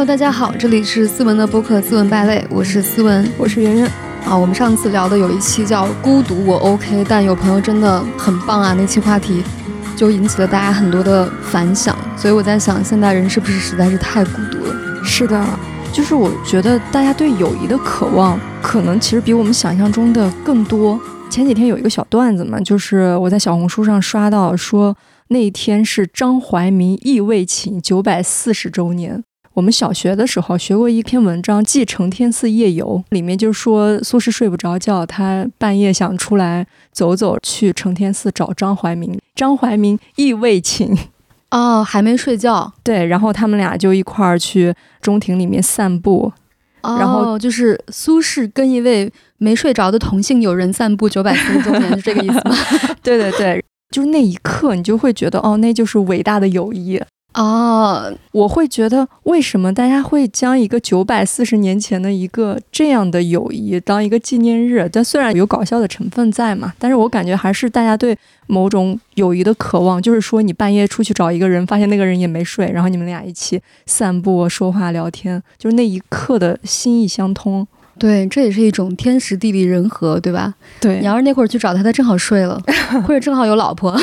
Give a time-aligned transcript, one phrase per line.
[0.00, 3.86] Hello，大家好，这里是思文的播客《思文败类》，我是思文，我是圆圆。
[4.24, 9.44] 啊，我们上次聊的有一期叫“孤独我 OK”，但有朋友真的很棒啊，那期话题
[9.94, 11.94] 就引起了大家很多的反响。
[12.16, 15.04] 所以我在想，现代人是不是实在是太孤独了？
[15.04, 15.46] 是的，
[15.92, 20.98] 就是我觉得大家对友谊的渴望，可能其实比我们想象中的更多。
[21.28, 24.96] 前几天有一个小段子嘛，就是我在小红书上刷到说，
[25.28, 29.22] 那一天是张怀民忆卫寝九百四十周年。
[29.54, 39.18] 我们小学的时候学过一篇文章《记承天寺夜游》，里面就说苏轼睡不着觉，他半夜想出来走走，去承天寺找张怀民。
[39.34, 40.96] 张怀民亦未寝，
[41.50, 42.72] 哦，还没睡觉。
[42.84, 46.32] 对，然后他们俩就一块儿去中庭里面散步。
[46.82, 52.56] 然后就是苏轼跟一位没睡着的同性友人散步九百四十周年，是这个意思吗？
[53.02, 56.98] 对对对，就是那一刻，你就会觉得哦，那就是伟大的友谊。
[57.34, 64.88] 哦，我会觉得为什么大家会将一个九百四十年前的一个这样的友谊当一个纪念日？
[64.92, 77.66] 但虽然有搞笑的成分在嘛，但是我感觉还是大家对某种友谊的渴望，就是说你半夜出去找一个人，发现那个人也没睡，然后你们俩一起散步、说话、聊天，就是那一刻的心意相通。
[77.96, 80.54] 对，这也是一种天时地利人和，对吧？
[80.80, 82.60] 对，你要是那会儿去找他，他正好睡了，
[83.06, 83.94] 或者正好有老婆，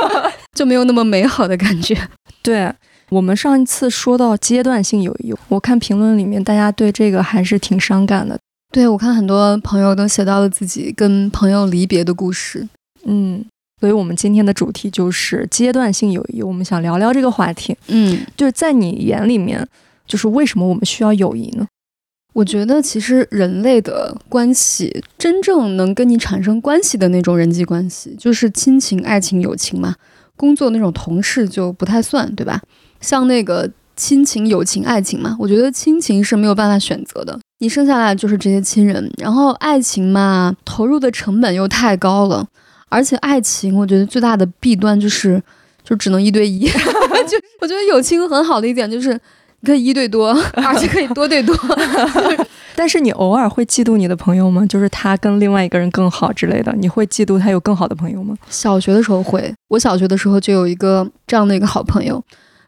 [0.56, 1.96] 就没有那么美好的感觉。
[2.42, 2.72] 对
[3.10, 8.38] 我们上一次说到阶段性友谊，我看评论里面大家对这个还是挺伤感的。
[8.72, 12.66] 对我看很多朋友都写到了自己跟朋友离别的故事。
[13.04, 13.44] 嗯，
[13.80, 17.76] 所以我们今天的主题就是阶段性友谊，我们想聊聊这个话题。
[17.88, 19.66] 嗯，就是在你眼里面，
[20.06, 21.66] 就是为什么我们需要友谊呢？
[22.32, 29.94] 我觉得其实人类的关系，真正能跟你产生关系的那种人际关系，就是亲情、爱情、友情嘛。
[30.42, 32.60] 工作那种同事就不太算，对吧？
[33.00, 39.08] 像那个亲情、友情、爱情嘛，我觉得亲情是没有办法选择的，你生下来就是这些亲人。
[39.18, 42.44] 然后爱情嘛，投入的成本又太高了，
[42.88, 45.40] 而且爱情我觉得最大的弊端就是，
[45.84, 46.66] 就只能一对一。
[47.28, 49.12] 就 我觉得友情很好的一点就是，
[49.60, 51.54] 你可以一对多， 而且可以多对多。
[52.74, 54.64] 但是你偶尔会嫉妒你的朋友吗？
[54.66, 58.34] 就是他跟另外一个人更好之类的，你会嫉妒他有更好的朋友吗？
[58.48, 62.22] 小学的时候会，我小学的时候就有一个这样的一个好朋友，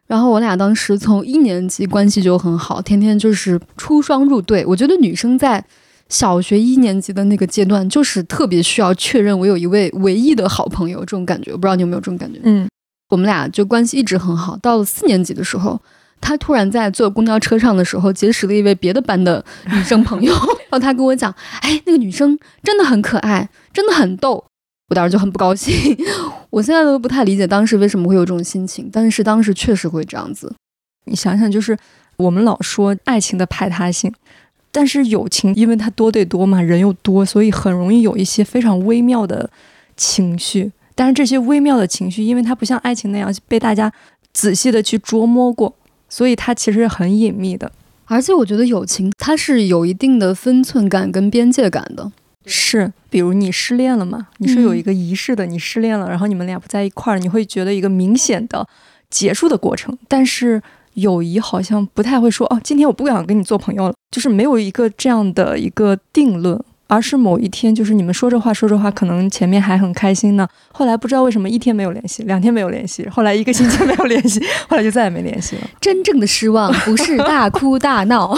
[0.06, 4.64] 然后我俩当时从一年级关系就很好，天天就是出双入对。
[4.66, 5.64] 我觉得女生在
[6.08, 12.40] 小学一年级的那个阶段，就是特别需要确认我有一位唯一的好朋友这种感觉，我不知道你有没有这种感觉？
[12.44, 12.68] 嗯，
[13.08, 15.80] 我们俩就关系一直很好，到了四年级的时候。
[16.24, 20.32] 他突然在坐公交车上的时候，结识了一位别的班的女生朋友，
[20.70, 21.30] 然后他跟我讲
[21.60, 24.42] ：“哎，那个女生真的很可爱，真的很逗。”
[24.88, 25.74] 我当时就很不高兴。
[26.48, 30.50] 我现在都不太理解当时为什么会有这种心情，但是当时确实会这样子。
[31.04, 31.76] 你想想，就是
[32.16, 34.10] 我们老说爱情的排他性，
[34.72, 39.50] 但是友情因为它多对多嘛，人又多，所以很容易有一些非常微妙的
[39.96, 40.72] 情绪。
[40.94, 43.92] 但是这些微妙的情绪，因为它不像爱情那样被大家
[44.32, 45.74] 仔细的去琢磨过。
[46.14, 47.72] 所以它其实很隐秘的，
[48.04, 52.12] 而且我觉得友情它是有一定的分寸感跟边界感的。
[52.46, 58.64] 是，比如你失恋了嘛，你是有一个仪式的，你失恋了，然后你们俩不在一块儿，你会觉得一个明显的
[59.10, 59.98] 结束的过程。
[60.06, 66.62] 但是友谊好像不太会说哦，今天我不想跟你做朋友了，就是没有一个这样的一个定论。
[66.94, 75.62] 而是某一天，就是你们说着话说着话，可能前面还很开心呢，后来不知道为什么一天没有联系，两天没有联系，后来一个星期没有联系， 后来就再也没联系了。
[75.80, 78.36] 真正的失望不是大哭大闹，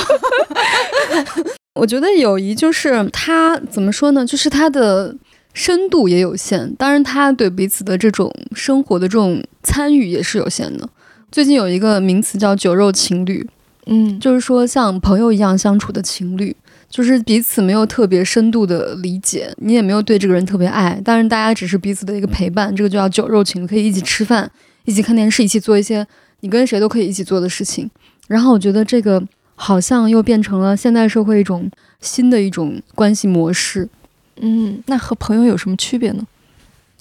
[1.78, 4.24] 我觉得友谊就是它怎么说呢？
[4.24, 5.14] 就是它的
[5.52, 10.88] 深度也有限，当然他对彼此的这种生活的这种参与也是有限的。
[11.30, 13.46] 最近有一个名词叫“酒肉情侣”，
[13.86, 16.56] 嗯，就是说像朋友一样相处的情侣。
[16.88, 24.50] 就是彼此没有特别深度的理解，你也没有对这个人特别爱，但是大家只是彼此的一个陪伴，这个就叫酒肉情，可以一起吃饭，
[24.84, 26.06] 一起看电视，一起做一些
[26.40, 27.90] 你跟谁都可以一起做的事情。
[28.28, 29.22] 然后我觉得这个
[29.54, 31.70] 好像又变成了现代社会一种
[32.00, 33.88] 新的一种关系模式。
[34.40, 36.26] 嗯，那和朋友有什么区别呢？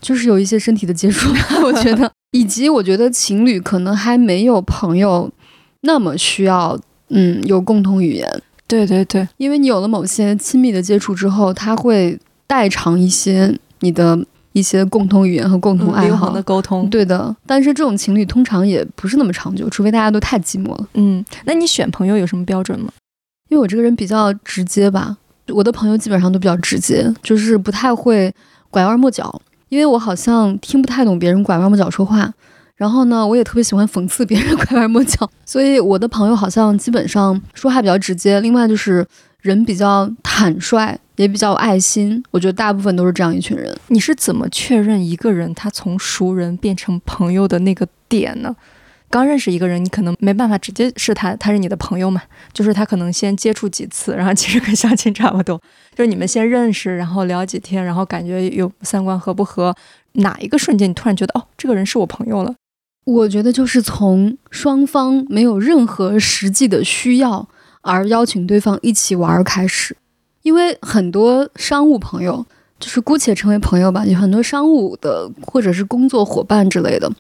[0.02, 1.30] 就是有一些身体的接触，
[1.64, 5.32] 我觉得，以及我觉得情侣可能还没有朋友
[5.82, 8.42] 那么需要，嗯，有共同语言。
[8.68, 14.18] 对对对，因为你有了某些亲密的接触之后，他会代偿一些你的
[14.54, 16.90] 一些共同语言和共同爱好的沟通。
[16.90, 20.88] 对的，但是这种情侣通常也不是那么长久，除非大家都太寂寞了。
[20.96, 22.90] 嗯，那你选朋友有什么标准吗？
[23.50, 25.18] 因为我这个人比较直接吧，
[25.50, 28.34] 我的朋友基本上都比较直接，就是不太会
[28.72, 29.42] 拐弯抹角。
[29.70, 32.32] 因为我好像听不太懂别人拐弯抹角说话，
[32.76, 38.40] 然后呢，我也特别喜欢讽刺别人拐弯抹角，所以我的朋友好像基本上说话比较直接。
[38.42, 39.06] 另外就是
[39.42, 42.22] 人比较坦率，也比较有爱心。
[42.32, 43.74] 我觉得大部分都是这样一群人。
[43.88, 48.54] 你是怎么确认一个人他从熟人变成朋友的那个点呢？
[49.10, 52.22] 刚认识一个人，你可能没办法直接是他，他是你的朋友嘛？
[52.52, 55.58] 就是他可能先接触几次，然后其实跟相亲差不多，
[55.96, 59.74] 就是你们先认识，然后聊几天，然后感觉有三观合不合，
[60.14, 62.56] 哪一个瞬间你突然觉得哦，这个人是我朋友了？
[63.06, 67.48] 我觉得就是从双方没有任何实际的需要
[67.82, 69.96] 而邀请对方一起玩开始，
[70.42, 72.44] 因为很多商务朋友，
[72.80, 77.12] 就是姑且称为朋友吧，有很多商务的或者是工作伙伴之类的，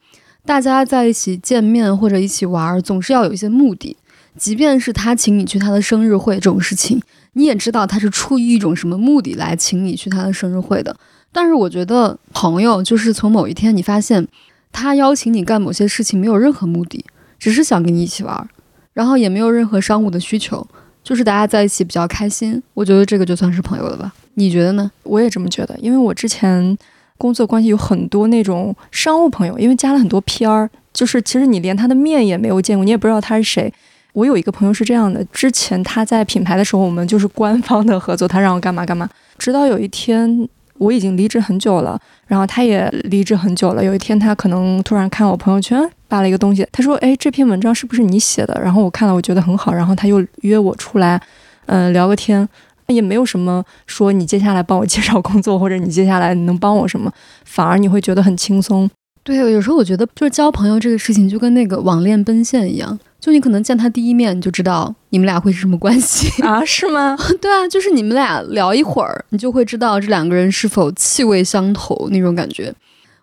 [0.43, 3.95] 大家在一起见面或者一起玩，总是要有一些目的。
[4.39, 6.99] 即便是他请你去他的生日会这种事情，
[7.33, 10.97] 你也知道他是出于一种什么目的来请你去他的生日会的。
[11.31, 14.27] 但是我觉得朋友就是从某一天你发现。
[14.75, 17.05] 他邀请你干某些事情没有任何目的，
[17.39, 18.49] 只是想跟你一起玩，
[18.91, 20.67] 然后也没有任何商务的需求，
[21.01, 22.61] 就是大家在一起比较开心。
[22.73, 24.13] 我觉得这个就算是朋友了吧？
[24.33, 24.91] 你觉得呢？
[25.03, 26.77] 我也这么觉得，因为我之前
[27.17, 33.73] 工作关系有很多那种商务朋友，因为加了很多片儿，就是其实你连他的面也没有见过，你也不知道他是谁。
[34.11, 40.47] 我有一个朋友是这样的，之前他在品牌的时候，我们就是官方的合作，他让我干嘛干嘛，直到有一天。
[40.77, 43.83] 我已经离职很久了，然后他也离职很久了。
[43.83, 45.79] 有一天，他可能突然看我朋友圈
[46.09, 49.73] 发了一个东西，他说：“哎，这篇文章是不是你写的？”然后我看了，我觉得很好。
[49.73, 51.21] 然后他又约我出来，
[51.67, 52.47] 嗯， 聊个天，
[52.87, 57.11] 也没有什么说你接下来帮我介绍工作，或者你接下来能帮我什么，
[57.45, 58.89] 反而你会觉得很轻松。
[59.23, 62.99] 对，有时候我觉得就是交朋友这个事情，就跟那个网恋奔现一样。
[63.19, 66.63] 就你可能见他第一面，你就知道你们俩会是什么关系啊？
[66.63, 67.17] 是吗？
[67.41, 72.73] 对啊，就是你们俩聊一会儿，你就会知道这两个人是否气味相投那种感觉。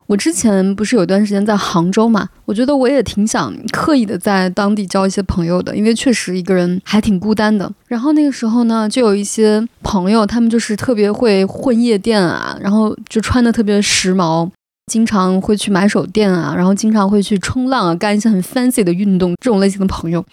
[0.08, 7.72] 我之前不是有段时间在杭州嘛，我觉得我也挺想刻意的在当地交一些朋友的，因为确实一个人还挺孤单的。
[7.86, 14.50] 然后那个时候呢，就有一些朋友，他们就是特别会混夜店啊，然后就穿的特别时髦。
[14.86, 19.34] 经常会去买手店啊，然后经常会去冲浪啊，干一些很 fancy 的运动。
[19.40, 20.24] 这种类型的朋友，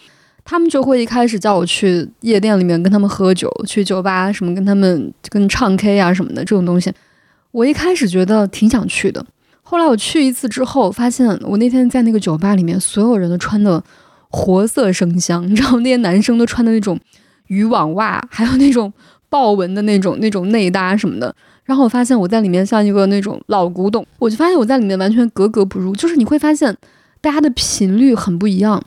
[0.44, 6.92] 他们就会一开始叫我去夜店里面跟他们喝酒，去酒吧什么跟他们跟唱 K 啊什么的这种东西。
[7.52, 9.24] 我一开始觉得挺想去的，
[9.62, 13.84] 后来我去一次之后，发现我那天在那个酒吧里面，所有人都穿的
[14.30, 17.00] 活色生香，你知道那些男生都穿的那种
[17.48, 18.92] 渔网袜，还有那种
[19.30, 21.34] 豹纹的那种那种内搭什么的。
[21.66, 25.96] 然后我发现我在里面像一个那种老古董，我就发现我在里面完全格格不入。
[25.96, 26.76] 就是你会发现，
[27.22, 28.84] 大家的频率很不一样，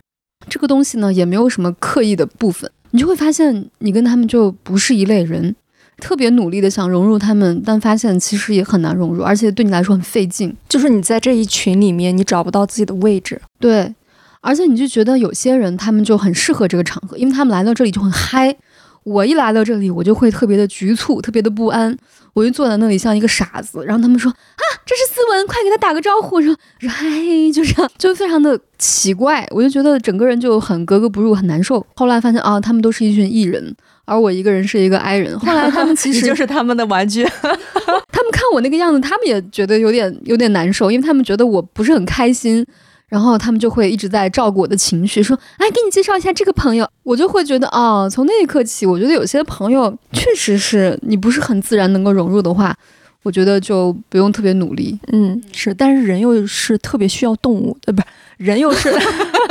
[0.48, 5.54] 这个东西呢也没有什么刻意的部分，你就会发现你跟他们就不是一类人，
[5.98, 10.52] 特别努力的想融入他们，但发现其实也很难融入，而且对你来说很费劲。
[10.68, 13.40] 就是你在这一群里面，你找不到自己的位置。
[13.60, 13.94] 对，
[14.40, 18.56] 而且你就觉得有些人他们就很适合这个场合，因为他们来到这里就很嗨。
[19.04, 21.96] 我一来到这里，我就会特别的局促，特别的不安。
[22.34, 26.40] 我就坐在那里像一个傻子，然后他们说啊，这是思文，快给他打个招呼。
[26.40, 27.06] 说说嗨，
[27.52, 29.46] 就这样，就非常的奇怪。
[29.50, 31.84] 我就觉得整个人就很格格不入，很难受。
[31.94, 33.76] 后来发现啊，他们都是一群艺人，
[34.06, 35.38] 而我一个人是一个 I 人。
[35.38, 37.22] 后来他们其实 就是他们的玩具。
[37.42, 42.64] 他们看我那个样子，他们也觉得有点有点难受，因为他们觉得我不是很开心。
[43.12, 52.74] 然后他们就会一直在照顾我的情绪，说：“哎，给你介绍一下这个朋友。”我就会觉得，哦，从那一刻起，我觉得有些朋友确实是你不是很自然能够融入的话，
[53.22, 54.98] 我觉得就不用特别努力。
[55.12, 58.06] 嗯，是，但是人又是特别需要动物，呃，不是，
[58.38, 58.90] 人又是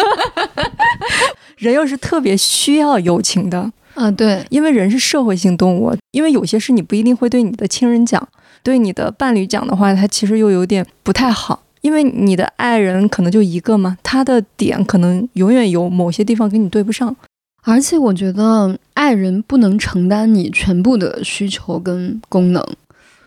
[1.58, 3.72] 人又是特别需要友情的。
[3.94, 8.28] 嗯，对，因为人是社会性动物，因为有些事你不一定会对你的亲人讲，
[8.64, 11.62] 对你的伴侣讲的话，他其实又有点不太好。
[11.82, 17.16] 因为你的爱人可能就一个嘛，他的点可能永远有某些地方跟你对不上，
[17.64, 22.64] 而且我觉得爱人不能承担你全部的需求跟功能，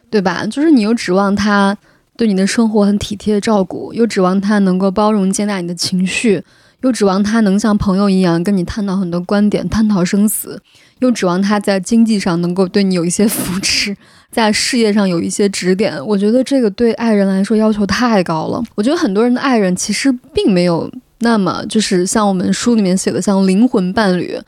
[0.08, 0.46] 对吧？
[0.46, 1.76] 就是你又指望他
[2.16, 6.42] 对你的生活很体贴的照顾，又指望他能够包容接纳你的情绪，
[6.84, 10.60] 又指望他能像朋友一样跟你探讨很多观点，探讨生死，
[10.98, 13.96] 又指望他在经济上能够对你有一些扶持。
[14.30, 18.62] 在事业上有一些指点，我觉得这个对爱人来说要求太高了。
[18.74, 24.38] 我觉得很多人的爱人其实并没有那么，就是像我们书里面写的像灵魂伴侣。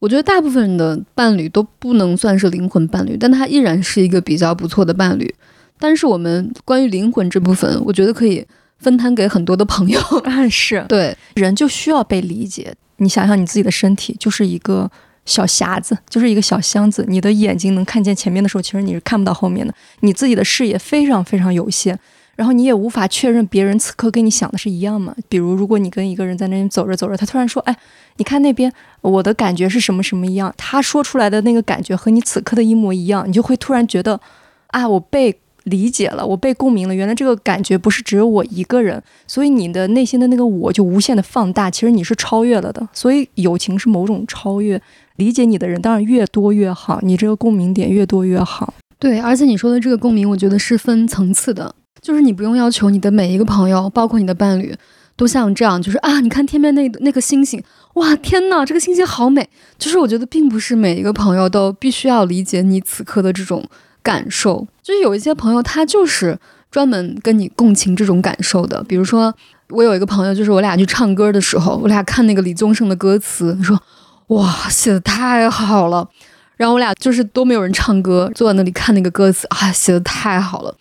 [0.00, 5.32] 我觉得大部分的伴侣都不能算是灵魂伴侣，但他依然是一个比较不错的伴侣。
[5.78, 8.44] 但是我们关于灵魂这部分，我觉得可以
[8.84, 10.00] 分摊给很多的朋友。
[10.48, 12.72] 是对人就需要被理解。
[12.98, 14.88] 你想想你自己的身体就是一个。
[15.26, 19.72] 小匣子就是一个小箱子，你的眼睛能看见前面的时候，其实你是看不到后面的。
[20.00, 21.98] 你自己的视野非常非常有限，
[22.36, 25.16] 然后你也无法确认别人此刻跟你想的是一样吗？
[25.26, 27.74] 比如，如果你跟一个人在那边走着走着，他突然说：“哎，
[28.18, 34.20] 你看那边，我的感觉是什么什么一样。”他说出来的那个感觉和你此刻的一模一样，你就会突然觉得，
[34.66, 36.94] 啊，我被理解了，我被共鸣了。
[36.94, 41.70] 原来这个感觉不是只有我一个人，所以你的内心的那个我就无限的放大。
[41.70, 44.80] 其实你是超越了的，所以友情是某种超越。
[45.16, 48.74] 理解你的人当然越多越好，你这个共鸣点越多越好。
[48.98, 54.74] 对，而且你说的这个共鸣，我觉得是分层次的，就是你不用要求你的每一个朋友，包括你的伴侣，
[55.14, 57.62] 都像这样，就是啊，你看天边那那个星星，
[57.94, 59.48] 哇，天呐，这个星星好美。
[59.78, 63.64] 就是我觉得并不是每一个朋友都必须要理解你此刻的这种
[64.04, 66.38] 感受，就是有一些朋友他就是
[66.70, 68.84] 专门跟你共情这种感受的。
[68.84, 69.34] 比如说，
[69.70, 73.80] 我有一个朋友，就是我俩去唱歌的时候，我俩看那个李宗盛的歌词，说
[74.28, 76.08] 哇，写的太好了。
[76.56, 80.72] 然后我俩就是都没有人唱歌，坐在那里看那个歌词啊，写的太好了。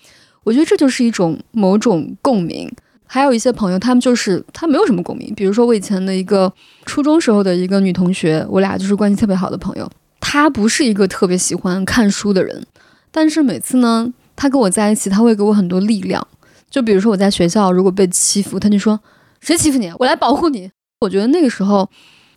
[0.43, 2.69] 我觉得这就是一种某种共鸣。
[3.05, 5.31] 还有一些朋友，他们就是他没有什么共鸣。
[5.35, 6.51] 比如说我以前的一个
[6.85, 9.89] 初中时候的一个女同学，我俩就是关系特别好的朋友。
[10.19, 12.65] 她不是一个特别喜欢看书的人，
[13.13, 16.27] 但是每次呢，他跟我在一起，他会给我很多力量。
[16.69, 18.99] 就比如说我在学校如果被欺负，他就说
[19.39, 19.89] ：“谁欺负你？
[19.99, 21.89] 我来保护你。”我觉得那个时候。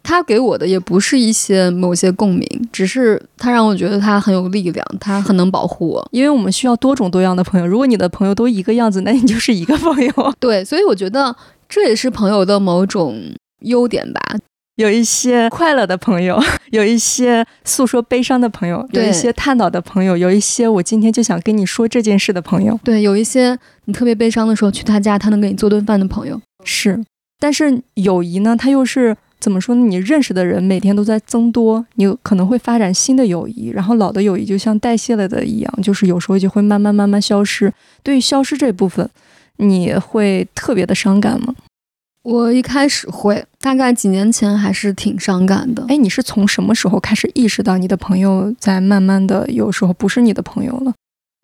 [0.09, 6.09] 他给我的也不是一些某些共鸣，只是他让我觉得他很有力量，他很能保护我。
[6.12, 10.12] 因为我们需要多种多样的朋友，如果你的朋友都一个样子，那你就是一个朋友。
[10.38, 11.35] 对，所以我觉得
[11.68, 13.21] 这也是朋友的某种
[13.62, 14.21] 优点吧。
[14.76, 16.40] 有一些快乐的朋友，
[16.71, 22.78] 有一些诉说悲伤的朋友，有一些探讨的朋友，有一些我今天就想跟你说这件事的朋友。
[22.85, 26.40] 对，有一些你特别悲伤的时候去他家，他能给你做顿饭的朋友。
[26.64, 27.04] 是，
[27.38, 29.16] 但是友谊呢，它又是。
[29.38, 29.85] 怎么说呢？
[29.85, 37.71] 你认识的人每天都在增多，你可能会发展新的友谊，然后老的友谊就像代谢了的一样，就是有时候就会慢慢慢慢消失。
[38.02, 39.09] 对于消失这部分，
[39.59, 41.54] 你会特别的伤感吗？
[42.26, 45.85] 我一开始会，大概几年前还是挺伤感的。
[45.87, 50.92] 哎，你是从什么时候开始意识到你的朋友在慢慢的有时候不是你的朋友了？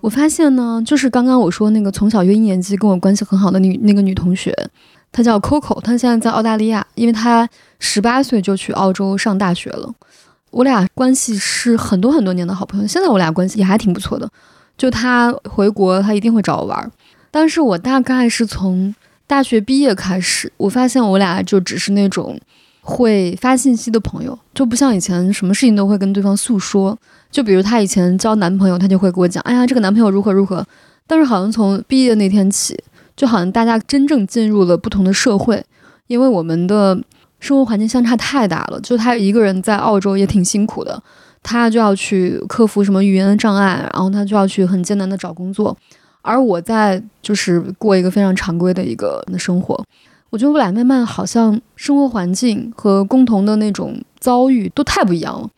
[0.02, 4.52] 我发现呢，就是刚刚我说那个从小学一年级跟我关系很好的女那个女同学。
[5.12, 7.48] 她叫 Coco，她现在在澳大利亚，因为她
[7.78, 9.88] 十八岁就去澳洲上大学了。
[10.50, 14.28] 我俩关系是很多很多年的好朋友，现在我俩关系也还挺不错的。
[14.76, 16.90] 就她回国，她一定会找我玩。
[17.30, 18.92] 但是我大概是从
[19.26, 22.38] 大学毕业开始，我发现我俩就只是那种
[22.80, 26.98] 会发信息的朋友，就不像以前什么事情都会跟对方诉说。
[27.30, 30.66] 就比如她以前交男朋友，她就会给我讲，哎呀，这个男朋友如何如何。
[31.06, 32.78] 但是好像从毕业那天起。
[33.14, 35.62] 就好像大家真正进入了不同的社会，
[36.06, 36.98] 因为我们的
[37.40, 38.80] 生活环境相差太大了。
[38.80, 41.00] 就他一个人在澳洲也挺辛苦的，
[41.42, 45.76] 他就要去克服什么语言的障碍，然后他就要去很艰难的找工作，
[46.22, 49.84] 而我在就是过一个非常常规的一个生活。
[50.30, 55.48] 我觉得我俩慢慢好像生活环境和共同的那种遭遇都太不一样了，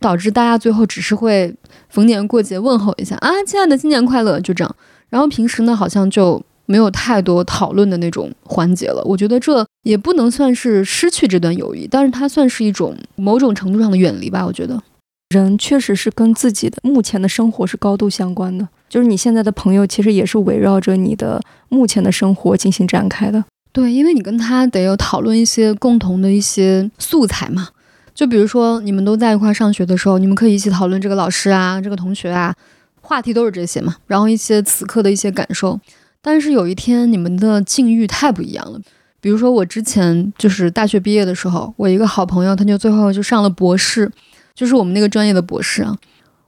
[0.00, 1.54] 导致大家最后只是会
[1.88, 4.76] 逢年过节问候一下啊，亲爱的，新年快乐，就这样。
[5.08, 6.42] 然后平时呢，好像就。
[6.66, 14.46] 没有太多讨论的那种环节了，我觉得这也不能算是失去这段友谊，但是它算是一种某种程度上的远离吧。
[14.46, 14.82] 我觉得，
[15.28, 23.44] 人确实是跟自己的目前的生活是高度相关的，就是你现在的朋友其实也是围绕着你的目前的生活进行展开的。
[23.72, 27.70] 对，因为你跟他得有讨论一些共同的一些素材嘛，
[28.14, 32.54] 就比如说你们都在一块上学的时候，你们可以一起讨论这个老师啊，这个同学啊，
[33.00, 35.80] 话题都是这些嘛，然后一些此刻的一些感受。
[36.22, 38.80] 但是有一天，你们的境遇太不一样了。
[39.20, 44.08] 比如说，我之前就是大学毕业的时候，我一个好朋友，他就最后就上了博士，
[44.54, 45.96] 就是我们那个专业的博士啊。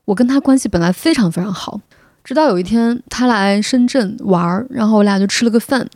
[0.05, 1.81] 我跟他关系本来非常非常好，
[2.27, 5.87] 直到有一天他来深圳玩儿，然后我俩就吃了个饭，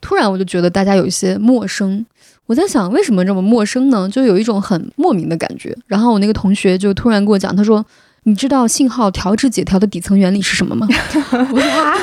[0.00, 2.04] 突然我就觉得大家有一些陌生。
[2.46, 4.08] 我在想，为什么这么陌生呢？
[4.12, 5.72] 就有一种很莫名的感觉。
[5.86, 7.86] 然后我那个同学就突然跟我讲，他说。
[8.28, 10.84] 你知道信号调制解调的底层原理是什么吗？
[11.52, 11.94] 我说啊，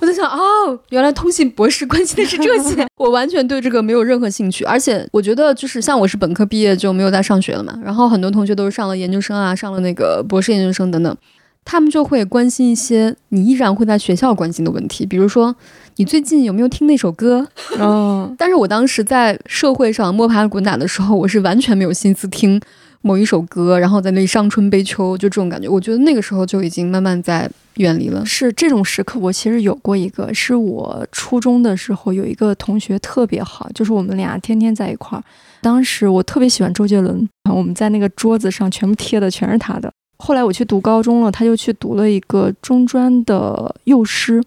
[0.00, 2.84] 我在想哦，原来通信博士关心的是这些。
[2.98, 11.16] 我完全对这个没有任何兴趣，而且我觉得就是像我是本科毕业就没有再上学了嘛，然后很多同学都是上了研究生啊，上了那个博士研究生等等，
[11.64, 15.54] 他们就会关心一些你依然会在学校关心的问题，比如说
[15.96, 17.46] 你最近有没有听那首歌？
[17.78, 22.60] 嗯， 但是我当时在社会上摸爬滚打的时候，我是完全没有心思听。
[23.02, 28.22] 某一首歌，然后在那里伤春悲秋，就这种感觉，我觉得那个时候就已经慢慢在远离了。
[28.26, 35.24] 是这种时刻，我其实有过一个，是我初中的时候有一个同学特别好，就是我们俩天天在一块儿。
[35.62, 39.90] 当时我特别喜欢周杰伦，我们在那个桌子上全部贴的全是他的。
[40.20, 44.42] 后来我去读高中了，他就去读了一个中专的幼师。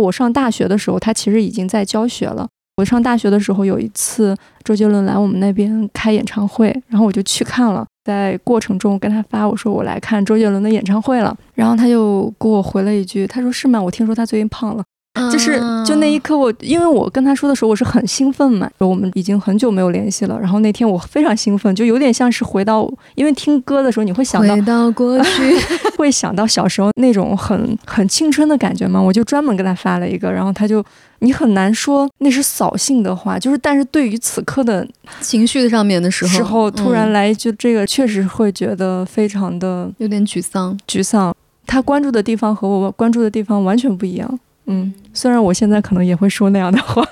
[0.00, 2.48] 我上大学的时候，他其实已经在教学了。
[2.76, 7.84] 我上大学的时候有一次，周杰伦来我们那边开演唱会，然后我就去看了。
[8.04, 13.82] 在过程中我跟他发我说我来看周杰伦的演唱会了，然后他就给我回了一句，他说是吗？
[13.82, 14.84] 我听说他最近胖了。
[15.30, 18.70] 就是就那一刻，我因为我跟他说的时候，我是很兴奋嘛。
[18.78, 20.38] 我们已经很久没有联系了。
[20.38, 25.56] 然后那天我非常兴奋，就有点像是回到，因为听歌的时候你会想到回到过去，
[25.98, 29.00] 会想到小时候那种很很青春的感觉嘛。
[29.00, 30.84] 我就专门给他发了一个，然后他就
[31.20, 34.86] 你很难说那是扫兴的话，就是但是对于此刻的
[35.20, 40.78] 情绪上面的时候，时候突然来一句这个，确实会觉得非常的有点沮丧。
[40.86, 41.34] 沮丧，
[41.66, 44.38] 他关注的地方和我关注的地方完全不一样。
[44.68, 47.02] 嗯，虽然我现在可能也会说那样的话，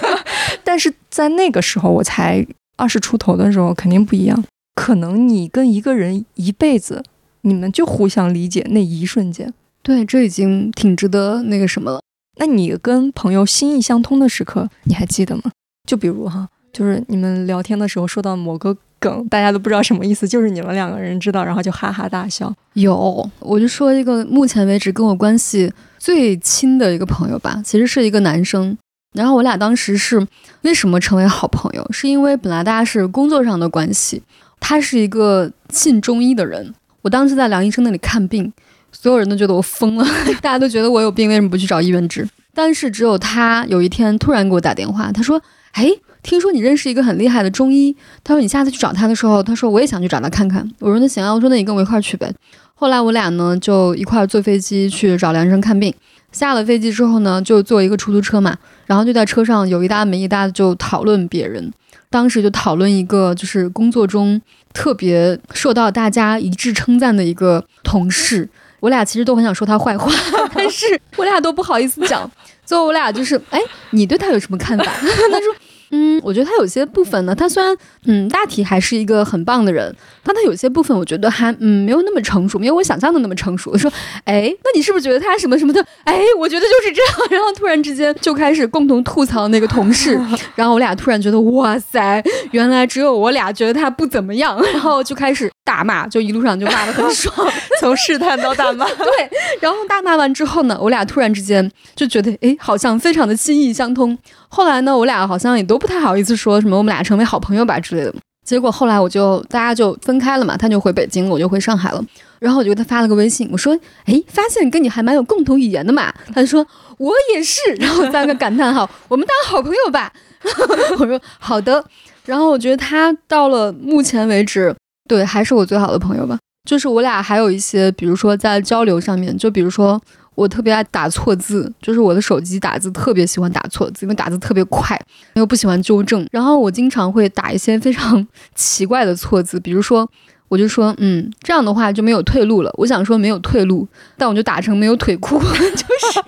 [0.64, 2.44] 但是在那个时候，我才
[2.76, 4.42] 二十出头的时候，肯定不一样。
[4.74, 7.04] 可能你跟一个人一辈子，
[7.42, 9.52] 你们就互相理解那一瞬间。
[9.82, 12.00] 对，这已经挺值得那个什么了。
[12.38, 15.42] 那你跟朋友心意相通的时刻，你还记得吗？
[15.88, 22.50] 就比如哈，就是你们聊天的时候说到某个梗，大家都不知道什么意思，就是你们两个人知道，然后就哈哈大笑。
[22.72, 28.74] 有，我就说一个目前为止跟我关系最亲的一个朋友吧，其实是一个男生。
[29.12, 30.26] 然后我俩当时是
[30.62, 31.86] 为什么成为好朋友？
[31.92, 34.22] 是因为本来大家是工作上的关系，
[34.58, 36.74] 他是一个信中医的人。
[37.02, 38.50] 我当时在梁医生那里看病，
[38.90, 40.06] 所有人都觉得我疯了，
[40.40, 42.26] 大家都觉得我有病，为什么不去找医院治？
[42.54, 45.42] 但是只有他有一天突然给我打电话，他说
[45.74, 45.90] ：“哎，
[46.24, 52.32] 听说你认识一个很厉害的中医。”他说：“你下次去找他的时候，他说我也想去找他看看。”我说：“那行啊。”我说：“那你跟我一块儿去呗。”
[52.74, 55.94] 后来我俩呢就一块儿坐飞机去找梁医生看病。
[56.32, 61.72] 下了飞机之后呢，就坐一个出租车嘛，然后就在车上有一搭没一搭的就讨论别人。
[62.10, 64.40] 当时就讨论一个就是工作中
[64.72, 68.48] 特别受到大家一致称赞的一个同事。
[68.80, 70.12] 我俩其实都很想说他坏话，
[70.54, 72.28] 但是我俩都不好意思讲。
[72.64, 74.84] 最后我俩就是，哎，你对他有什么看法？
[74.84, 75.54] 他说。
[75.90, 83.70] 嗯，我觉得他有些部分呢，他虽然嗯大体还是一个很棒的人，但他有些部分我觉得还嗯没有那么成熟，没有我想象的那么成熟。
[83.72, 83.90] 我说，
[84.24, 85.84] 哎，那你是不是觉得他什么什么的？
[86.04, 87.14] 哎，我觉得就是这样。
[87.30, 90.18] 然后突然之间就开始共同吐槽那个同事，
[90.56, 97.34] 然后我俩突然觉得，哇塞，原来只有我俩觉得他不怎么样，然后就开始大骂，就一路上就骂的很 爽，
[97.80, 98.86] 从试探到大骂。
[98.94, 104.16] 对，然后大骂完之后呢，我俩突然之间就觉得，哎，好像非常的心意相通。
[104.48, 108.14] 后来呢，我俩好像也都不太好意思说什么我们俩成为好朋友吧之类的。
[108.44, 112.04] 结果后来我就大家就分开了嘛，他就回北京了，我就回上海了。
[112.38, 113.74] 然后我就给他发了个微信，我说
[114.04, 116.66] ：“哎，发现跟你还蛮有共同语言的嘛。”他就说
[116.98, 120.12] ：“我也是。”然后三个感叹号，我们当好朋友吧。
[121.00, 121.82] 我说：“好的。”
[122.26, 124.74] 然后我觉得他到了目前为止，
[125.08, 126.38] 对，还是我最好的朋友吧。
[126.68, 130.00] 就是我俩还有一些，比如说在交流上面，就比如说。
[130.36, 135.00] 我特别爱打错字，就是我的手机打字特别喜欢打错字，因为打字特别快，
[135.34, 136.26] 又不喜欢纠正。
[136.32, 140.10] 然后我经常会打一些非常 奇怪的错字，比如说，
[140.54, 142.70] 我就说，嗯，这样的话就没有退路了。
[142.76, 146.22] 我想说没有退路，但我就打成没有腿裤， 就是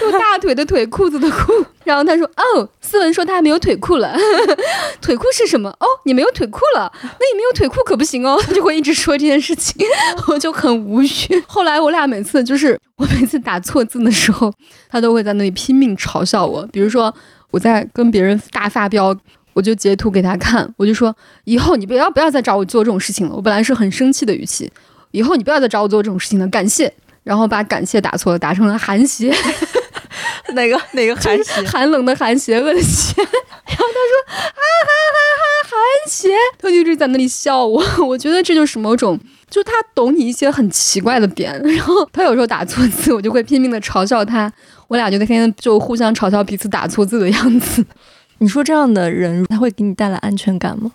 [0.00, 1.52] 就大腿的腿，裤子的裤。
[1.84, 4.16] 然后他说，哦，思文说他还没有腿裤了，
[5.00, 5.70] 腿裤是什么？
[5.78, 8.36] 哦，你没有腿裤了，那你没有腿裤可不行哦。
[8.42, 9.86] 他就会一直说这件事情，
[10.26, 11.08] 我就很无语。
[11.46, 12.76] 后来我俩每次就是。
[12.96, 14.50] 我每次打错字的时候，
[14.88, 16.66] 他都会在那里拼命嘲笑我。
[16.72, 17.14] 比如说，
[17.50, 19.14] 我在跟别人大发飙，
[19.56, 24.70] 我就截图给他看，我就说：“以后你不要不要再找我做这种事情了。”我本来是很生气的语气
[25.12, 26.92] ，“以后你不要再找我做这种事情了。”感谢，
[27.24, 29.34] 然后把感谢打错了，打成了寒邪。
[30.52, 31.62] 哪个哪个寒邪？
[31.66, 33.14] 寒冷的寒，邪恶的邪。
[33.16, 36.28] 然后他说：“啊哈哈哈，寒邪！”
[36.60, 37.82] 他就一直在那里笑我。
[38.06, 39.18] 我觉得这就是某种。
[39.48, 44.52] 就他懂你一些很奇怪的点，然后他有时候打错字，我就会拼命的嘲笑他，
[44.88, 47.82] 我俩就天天就互相嘲笑彼此打错字的样子。
[48.38, 50.90] 你说这样的人他会给你带来安全感吗？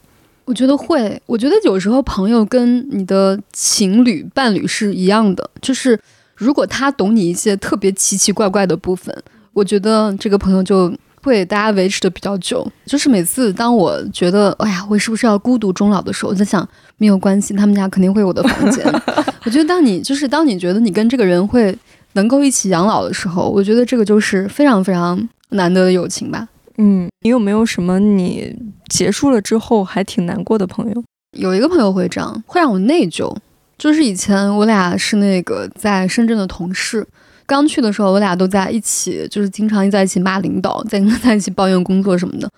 [0.46, 1.22] 我觉得会。
[1.26, 6.00] 我觉得有时候朋友跟你的情侣伴侣是一样的，就是
[6.36, 9.16] 如果他懂你一些特别奇奇怪怪的部分，
[9.54, 10.94] 我觉得这个朋友就。
[11.24, 18.84] 会大家维持的比较久，就是每次当我觉得哎呀，我是不是要孤独终老的时候，我在想没有关系，他们家肯定会有我的房间。
[19.46, 21.78] 我觉得当你就是当你觉得你跟这个人会
[22.14, 26.48] 能够一起养老的时候，我觉得这个就是非常非常难得的友情吧。
[26.78, 28.56] 嗯，你有没有什么你
[28.90, 31.04] 结束了之后还挺难过的朋友？
[31.38, 33.36] 有一个朋友会这样，会让我内疚，
[33.78, 37.08] 就是以前我俩是那个在深圳的同事。
[37.46, 42.50] 刚去的时候，我俩都在一起，就是经常在一起骂领导，在在一起抱怨工作什么的。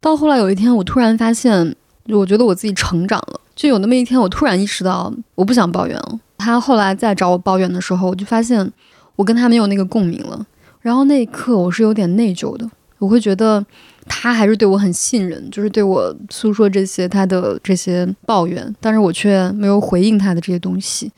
[0.00, 1.74] 到后来有一天，我突然发现，
[2.08, 3.40] 我觉得我自己成长了。
[3.54, 6.18] 就有那么一天，我突然意识到，我不想抱怨了。
[6.38, 8.70] 他后来再找我抱怨的时候，我就发现
[9.16, 10.46] 我跟他没有那个共鸣了。
[10.80, 13.64] 然后那一刻我是有点内疚的，我会觉得
[14.06, 21.10] 他还是对我很信任，就是对我诉说这些他的这些抱怨，但是我却没有回应他的这些东西，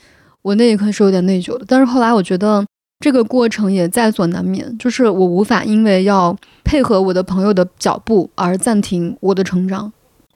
[0.42, 1.64] 我那一刻是有点内疚的。
[1.66, 2.64] 但是后来我觉得
[3.00, 9.92] 这个过程也在所难免，就是我无法因为要配合我的朋友的脚步而暂停我的成长。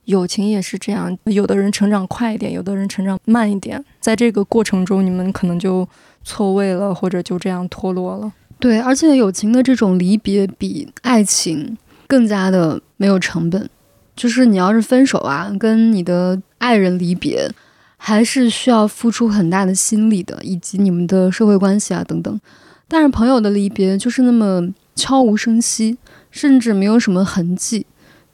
[0.06, 5.88] 友情也是这样，有的人成长快一点，有的人成长慢一点，在这个过程中，你们可能就
[6.22, 8.30] 错位了，或者就这样脱落了。
[8.64, 13.68] 对，而且友情的这种离别比爱情更加的没有成本。
[14.16, 17.52] 就是你要是分手啊，跟你的爱人离别，
[17.98, 22.40] 还是需要付出很大的心力的，以及你们的社会关系啊等等。
[22.88, 25.98] 但是朋友的离别就是那么悄无声息，
[26.30, 27.84] 甚至没有什么痕迹，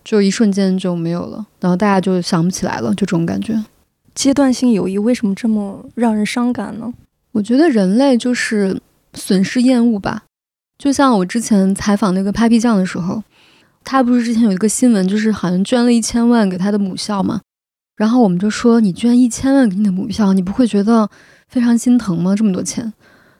[0.04, 3.60] 就一瞬间就没有了，然后大家就想不起来了，就这种感觉。
[4.14, 6.94] 阶段性友谊为什么这么让人伤感呢？
[7.32, 8.80] 我觉得人类就是
[9.14, 10.22] 损失厌恶吧。
[10.78, 13.22] 就像我之前采访那个 Papi 酱的时候，
[13.84, 17.40] 他不是之前有一个新闻，就是好像捐了一千万给他的母校嘛。
[17.96, 21.08] 然后我们就说，你捐一千万给你的母校，你不会觉得
[21.48, 22.34] 非常心疼吗？
[22.34, 22.92] 这么多钱？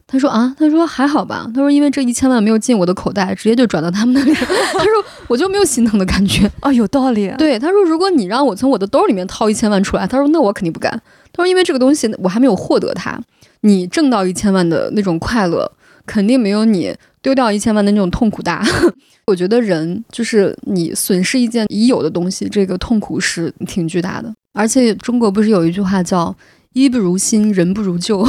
[0.07, 1.51] 他说啊，他说还好吧。
[1.55, 4.35] 他说因为这一千万没有进我的口袋，直接就转到他们那里。
[4.35, 4.93] 他说
[5.29, 7.33] 我就没有心疼的感觉啊，有道理。
[7.39, 11.01] 对，他说如果你让我从我的兜里面掏一千万出来，他说那我肯定不干。
[11.33, 13.21] 他说因为这个东西我还没有获得它，
[13.63, 15.71] 你挣到一千万的那种快乐，
[16.07, 16.95] 肯定没有你。
[17.23, 18.65] 丢掉一千万的那种痛苦大，
[19.29, 24.33] 我觉得人就是你损失一件已有的东西，这个痛苦是挺巨大的。
[24.55, 26.35] 而且中国不是有一句话叫
[26.73, 28.25] “衣不如新，人不如旧”，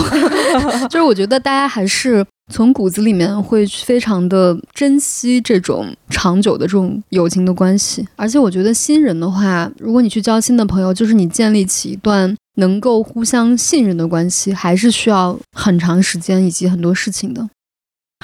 [0.92, 8.06] 就是我觉得大家还是从骨子里面会非常的珍惜这种长久的这种友情的关系。
[8.18, 17.50] 而且我觉得新人的话，如果你去交新的朋友，就是你建立起一段能够互相信任的关系，还是需要很长时间以及很多事情的。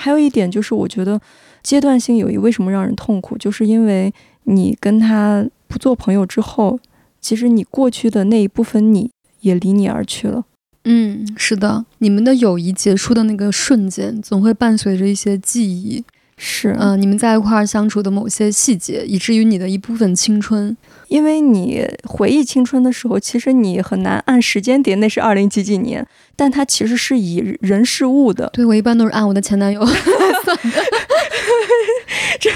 [0.01, 1.19] 还有一点就是，我觉得
[1.63, 4.13] 阶段性友谊为什么让人痛苦，就是因为
[4.43, 6.79] 你跟他不做朋友之后，
[7.19, 9.09] 其实你过去的那一部分你
[9.39, 10.43] 也离你而去了。
[10.89, 16.01] 嗯，是的，你们的友谊结束的那个瞬间，总会伴随着一些记忆。
[16.37, 20.77] 是，嗯，你们在一块儿相处的某些细节，以至于你的一部分青春。
[21.09, 28.49] 因为你回忆青春的时候，其实你很难按时间点，那是二零几几年，但它其实是以人事物的。
[28.53, 29.83] 对我一般都是按我的前男友。
[32.39, 32.49] 这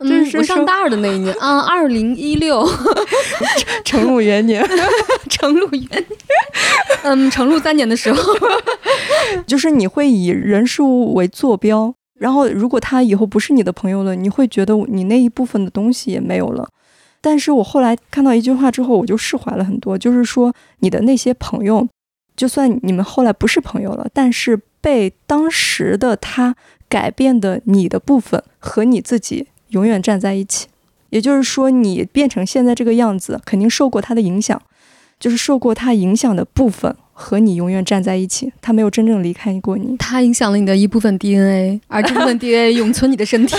[0.00, 2.68] 这是我上大二的那一年啊，二零一六，
[3.84, 4.64] 成鲁元年，
[5.30, 6.06] 成鲁元年，
[7.02, 8.34] 嗯，成鲁三年的时候，
[9.46, 11.94] 就是你会以人事物为坐标。
[12.16, 16.68] 然后，如果他以后不是你的朋友了，你会觉得你那一部分的东西也没有了。
[17.20, 21.86] 但是我后来看到一句话之后，我就释怀了很多，就是说你的那些朋友，
[22.36, 26.54] 就算你们后来不是朋友了，但是被当时的他
[26.88, 30.66] 改变的你的部分和你自己永远站在一起。
[31.10, 34.60] 也就是说，你变成现在这个样子，肯定受过他的影响，
[35.20, 36.96] 就是受过他影响的部分。
[37.16, 43.54] 和你永远站在一起，他没有真正离开过你，他影响了你的一部分 DNA，而这部分 DNA 永存你的身体，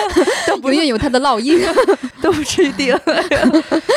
[0.62, 1.58] 永远有他的烙印，
[2.20, 3.00] 都不是 DNA，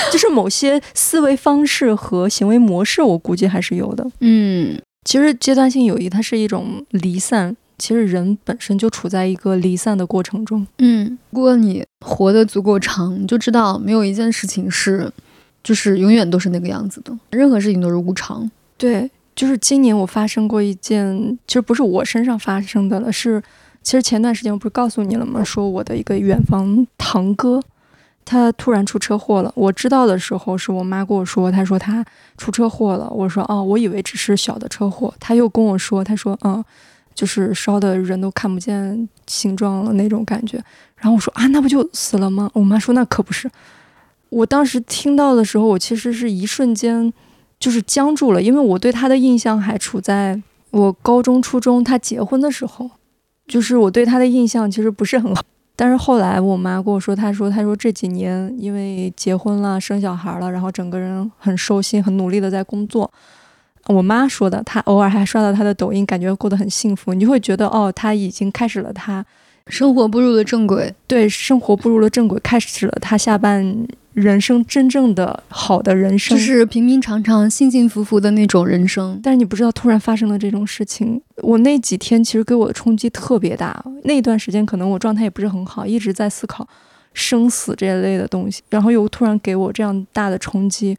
[0.09, 4.09] 就是某些思维方式和行为模式，我估计还是有的。
[4.21, 10.65] 嗯，其实阶段性友谊它是一种离散，其实人本身就处在一个离散的过程中。
[10.77, 15.12] 嗯，如果你活得足够长，你就知道没有一件事情是，
[15.63, 18.49] 就是永远都是那个样子的，任何事情都是无常。
[18.77, 23.41] 对，就是今年我发生过一件，其实不是我身上发生的了，是
[23.81, 25.43] 其实前段时间我不是告诉你了吗？
[25.43, 27.62] 说我的一个远房堂哥，
[28.25, 29.51] 他突然出车祸了。
[29.55, 32.05] 我知道的时候是我妈跟我说，她说他
[32.38, 33.09] 出车祸了。
[33.09, 35.13] 我说哦，我以为只是小的车祸。
[35.19, 36.63] 他又跟我说，他说嗯，
[37.13, 40.58] 就是烧的人都看不见形状了那种感觉。
[40.95, 42.49] 然后我说啊，那不就死了吗？
[42.54, 43.49] 我妈说那可不是。
[44.30, 47.13] 我当时听到的时候，我其实是一瞬间。
[47.60, 52.91] 就是僵住了，因为我对他的印象还处在我高中、初中他结婚的时候，
[53.47, 55.41] 就是我对他的印象其实不是很好。
[55.73, 63.10] 但是后来我妈跟我说，她说她说这几年因为结婚了、生小孩了，然后整个人很收心、很努力的在工作。
[63.88, 67.13] 我妈说的，她偶尔还刷到她的抖音，感觉过得很幸福。
[67.13, 69.26] 你就会觉得哦，她已经开始了她
[69.67, 73.86] 生活步入了正轨，对，生活步入了正轨，开始了她下半。
[74.13, 79.19] 人生真正的好的人生，就是平平常常、幸幸福福的那种人生。
[79.24, 81.19] 但是你不知道，突然发生了这种事情。
[81.38, 83.84] 我那几天其实给我的冲击特别大。
[84.04, 86.67] 那段时间可能我状态也不是很好，一直在思考
[87.15, 90.96] 生死这一类的东西，然后又突然给我这样大的冲击。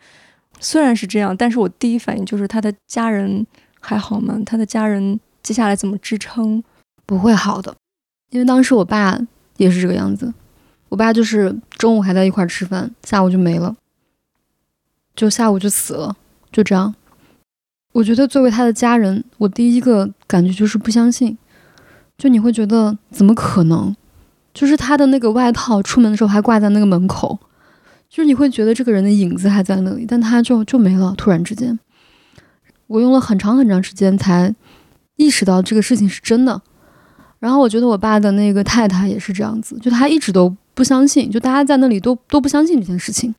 [0.64, 3.46] 虽然是这样，但是我第一反应就是他的家人
[3.81, 4.40] 还好吗？
[4.46, 6.64] 他的家人接下来怎么支撑？
[7.05, 7.74] 不会好的。
[8.31, 9.20] 因为当时我爸
[9.59, 10.33] 也是这个样子，
[10.88, 13.77] 我爸就是中午还在一块吃饭，下午就没了，
[15.14, 16.16] 就下午就死了，
[16.50, 16.94] 就这样。
[17.92, 21.37] 我觉得作为他的家人，我第一个感觉就是不相信，
[22.16, 23.94] 就你会觉得怎么可能？
[24.55, 27.38] 就是他的那个外套出门的时候还挂在那个门口，
[28.14, 31.77] 就是你会觉得这个人的影子还在那里，但他就就没了，突然之间。
[32.87, 34.55] 我用了很长很长时间才
[35.16, 36.62] 意识到这个事情是真的。
[37.40, 43.35] 然后我觉得我爸的那个太太也是这样子，就他一直都不相信，就大家在那里都都不相信这件事情。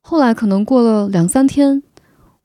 [0.00, 1.82] 后来可能过了两三天，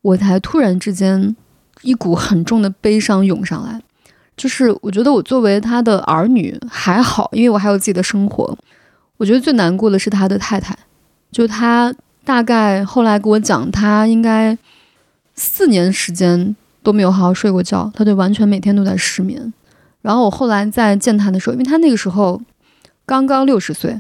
[0.02, 1.36] 我才突然之间
[1.84, 3.80] 一股很重的悲伤涌上来。
[4.36, 8.58] 就是我觉得我作为他的儿女还好，因为我还有自己的生活。
[9.17, 10.76] 我觉得最难过的是他的太太，
[11.32, 14.58] 就他大概后来给我讲，他应该
[15.36, 19.54] 四年时间都没有好好睡过觉，他就完全每天都在失眠。
[20.02, 22.41] 然后我后来在见他的时候，因为他那个时候
[23.06, 23.98] 刚刚六十岁，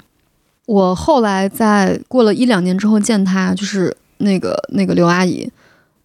[0.65, 5.49] 我后来在过了一两年之后见他，就是那个那个刘阿姨，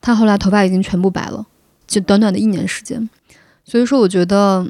[0.01, 1.45] 她后来头发已经全部白了，
[1.87, 3.09] 就短短的一年时间。
[3.65, 4.67] 所以说，我觉得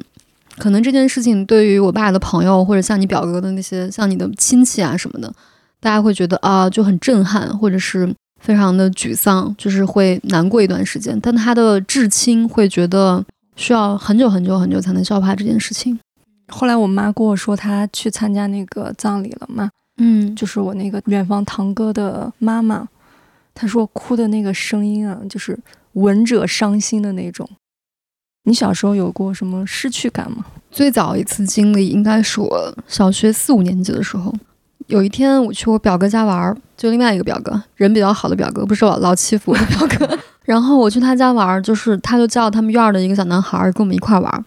[0.57, 5.31] 可能这件事情对于我爸的朋友，或者像你表哥的那些，像你的亲戚啊什么的，
[5.79, 11.19] 大家会觉得啊就很震撼，或者是非常的沮丧，就是会难过一段时间。
[11.21, 13.23] 但他的至亲会觉得
[13.55, 15.99] 需要很久很久很久才能消化这件事情。
[16.49, 22.87] 后来我妈跟我说，她去参加那个葬礼了嘛，嗯，就是我那个远方堂哥的妈妈，
[23.53, 25.59] 她说哭的那个声音啊，就是
[25.93, 27.49] 闻者伤心的那种。
[28.45, 30.45] 你小时候有过什么失去感吗？
[30.71, 34.33] 最早一次经历应该是我小学四五年级的时候，
[34.87, 40.17] 有一天我去我表哥家玩儿，就另外一个表哥，人比较好的表哥，不是老老欺负我的表哥。
[40.43, 44.43] 然后我去他家玩儿，就是他就叫他们院儿的一个小男孩跟我们一块玩儿，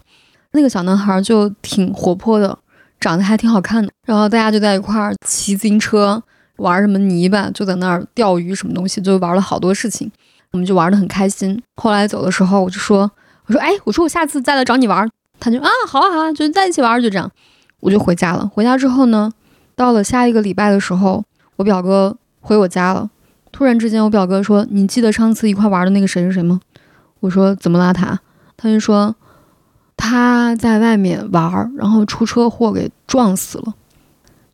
[0.53, 2.57] 那个小男孩就挺活泼的，
[2.99, 3.91] 长得还挺好看的。
[4.05, 6.21] 然后大家就在一块儿骑自行车，
[6.57, 10.11] 玩什么泥巴，就在那儿钓鱼什么东西，就玩了好多事情，
[10.53, 11.61] 我们就玩得很开心。
[11.75, 13.11] 后来走的时候，我就说。
[13.47, 17.29] 我说哎，我说我下次再来找你玩，他就啊，好啊好啊，就在一起玩，就这样，
[17.81, 18.49] 我就回家了。
[18.53, 19.29] 回家之后呢，
[19.75, 21.23] 到了下一个礼拜的时候，
[21.55, 23.09] 我表哥回我家了。
[23.51, 26.61] 突然之间，我表哥说：“你记得上次一块玩的那个谁是谁吗？”
[27.19, 28.19] 我说：“怎么了他？”
[28.55, 29.15] 他就说
[29.97, 33.75] ：“他在外面玩，然后出车祸给撞死了。”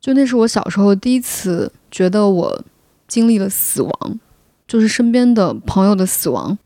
[0.01, 2.63] 就那是我小时候第一次觉得我
[3.07, 4.19] 经历了死亡，
[4.67, 6.57] 就是身边的朋友的死亡。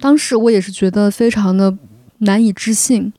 [0.00, 1.76] 当时我也是觉得非常的
[2.18, 3.12] 难以置信，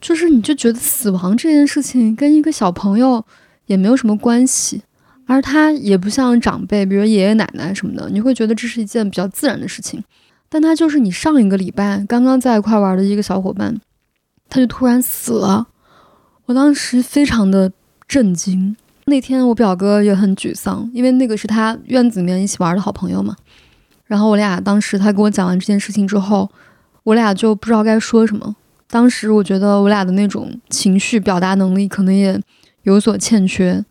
[0.00, 3.24] 就是你就觉得死亡这件事情跟一个小朋友
[3.66, 4.82] 也没有什么关系，
[5.26, 10.02] 而他也不像长辈，比如爷爷奶奶什么的，你会觉得这是一件比较自然的事情。
[10.48, 13.80] 但他就是你上一个礼拜刚刚在一块玩的一个小伙伴，
[14.48, 15.66] 他就突然死了，
[16.46, 17.72] 我当时非常的
[18.06, 18.76] 震惊。
[19.06, 23.36] 那天我表哥也很沮丧，因为那个是他院子里面一起玩的好朋友嘛。
[24.04, 26.48] 然后我俩当时他跟我讲完这件事情之后，
[27.02, 28.54] 我俩就不知道该说什么。
[28.88, 32.40] 当时我觉得我俩的那种情绪表达能力可能也
[32.86, 33.84] 有所欠缺，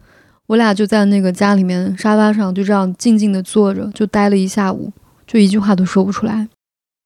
[0.48, 4.92] 我俩就在那个家里面沙发上就这样静静的坐着，就待了一下午，
[5.28, 6.48] 就一句话都说不出来。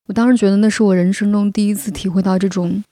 [0.07, 2.83] 我当时觉得那是我人生中第一次体会到这种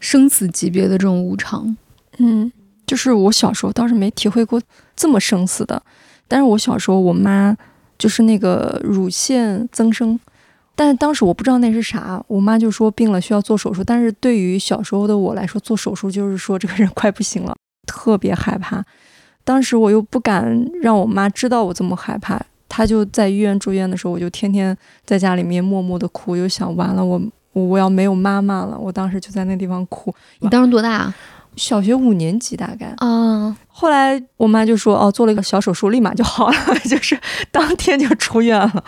[0.00, 1.76] 生死级别的这种无常。
[2.18, 2.50] 嗯，
[2.86, 4.60] 就是我小时候倒是没体会过
[4.96, 5.82] 这么生死的，
[6.26, 7.56] 但是我小时候我妈。
[7.96, 10.18] 就是那个乳腺增生，
[10.74, 13.84] 但是当时我不知道那是啥，我妈就说病了需要做手术。
[13.84, 17.54] 但是对于小时候的我来说，做手术就是说这个人快不行了，
[17.86, 18.84] 特别害怕。
[19.44, 27.20] 当时我又不敢让我妈知道我这么害怕，她就在医院住院的时候，我就天天在家里面默默的哭，又想完了我
[27.52, 28.78] 我要没有妈妈了。
[28.78, 30.14] 我当时就在那地方哭。
[30.40, 31.14] 你当时多大啊？
[31.56, 36.56] 小学五年级大概嗯，后来我妈就说：“哦，做了一个小手术，立马就好了，
[36.90, 37.16] 就是
[37.52, 38.84] 当天就出院了。”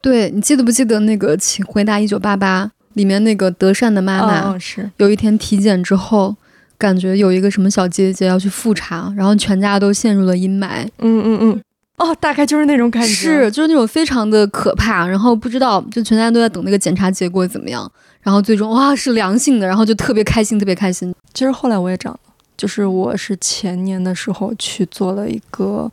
[0.00, 4.58] 对你记得不记得那个《请回答一九八八》里面那个德善的妈妈？
[4.58, 6.34] 是有一天体检之后，
[6.78, 10.86] 感觉有一个什么小姐姐要去复查，然后全家都陷入了阴霾。
[10.98, 11.62] 嗯嗯嗯，
[11.96, 17.90] 哦，大概就是那种感觉，是就是那种非常的可怕，然后不知道就全家都在等那个检查结果怎么样。
[18.20, 21.14] 然后最终哇是良性的，然后就特别开心，特别开心。
[21.34, 22.20] 其实后来我也长了，
[22.56, 25.90] 就是我是前年的时候去做了一个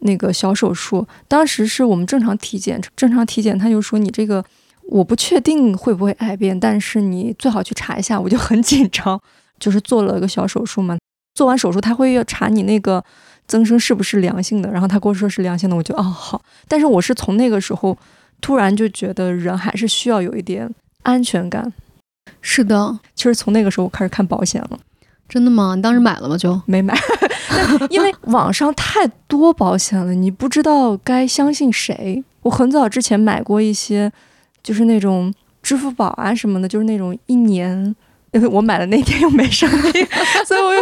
[0.00, 4.44] 那个小手术，当时是我们正常体检，正常体检他就说你这个
[4.88, 8.20] 我不确定会不会癌变，但是你最好去查一下。
[8.20, 9.20] 我就很紧张，
[9.58, 10.96] 就是做了个小手术嘛。
[11.34, 13.04] 做完手术他会要查你那个
[13.46, 16.40] 增生是不是良性的，然后他跟我说是良性的，我就哦好。
[16.68, 17.96] 但是我是从那个时候
[18.40, 20.68] 突然就觉得人还是需要有一点。
[21.02, 21.70] 安全感，
[22.40, 22.98] 是的。
[23.14, 24.78] 其实从那个时候我开始看保险了。
[25.28, 25.74] 真的吗？
[25.74, 26.34] 你当时买了吗？
[26.38, 26.96] 就没买，
[27.90, 32.24] 因为网上太多保险了，你不知道该相信谁。
[32.40, 34.10] 我很早之前买过一些，
[34.62, 35.30] 就是那种
[35.62, 37.94] 支付宝啊什么的，就是那种一年，
[38.34, 40.06] 因 为我买的那天又没生病，
[40.46, 40.80] 所以我又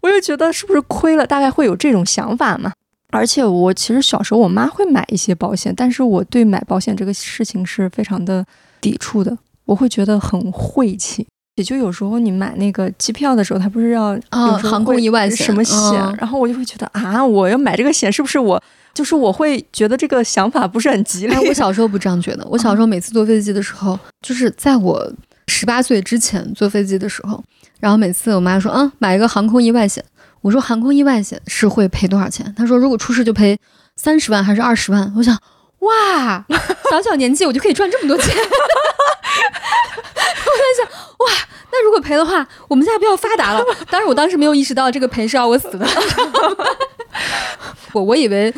[0.00, 2.72] 我又觉得是不是亏了，大概会有这种想法嘛。
[3.10, 8.44] 而且我其实小时候我妈会买一些保险，但是我对买保险这个事情是非常的
[8.82, 9.34] 抵触的，
[9.64, 11.26] 我会觉得很晦气。
[11.56, 15.78] 也就有时候你买那个机票的时候，他不是要啊航空意外险什么险，
[16.18, 21.34] 然后我就会觉得啊，我要买这个险是不是我就是我会觉得这个想法不是很吉利。
[21.48, 25.10] 我小时候不这样觉得，我小时候每次坐飞机的时候，就是在我
[25.48, 27.42] 十八岁之前坐飞机的时候，
[27.80, 30.04] 然后每次我妈说嗯买一个航空意外险，
[30.42, 32.54] 我说航空意外险是会赔多少钱？
[32.56, 33.58] 她说如果出事就赔
[33.96, 35.12] 三十万还是二十万？
[35.16, 35.36] 我想
[35.80, 36.44] 哇，
[36.90, 38.28] 小小年纪我就可以赚这么多钱。
[38.36, 38.42] 我
[40.58, 40.86] 在想，
[41.18, 41.26] 哇，
[41.72, 43.64] 那如果赔的话，我们家不要发达了。
[43.90, 45.86] 当然，我当时没有意识到这个赔是要我死的。
[47.92, 48.52] 我我以为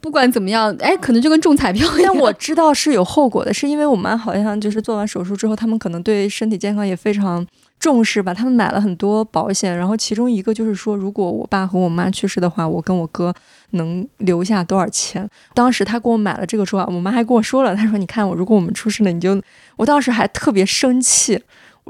[0.00, 2.14] 不管怎么样，哎，可能就跟中彩票一样。
[2.16, 7.46] 我知道是有后果的，是因为我妈好像就是做完手术之后，他们可能对身体健康也非常
[7.78, 8.32] 重视吧。
[8.34, 13.34] 他们买了很多保险，然后其中一个就是说，如果我爸和我妈去世的话，我跟我哥
[13.70, 15.28] 能留下多少钱。
[15.54, 19.40] 当时他给我买了这个之后，我妈还跟我说了，她说：“你看我，如果我们出事了，你就……”
[19.76, 21.40] 我当时还特别生气。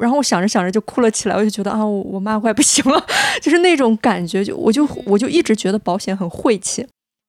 [0.00, 3.06] 然后我想着想着就哭了起来，我就觉得啊，我我妈快不行了，
[3.40, 6.86] 就是那种感觉，就我就我就一直觉得保险很晦气。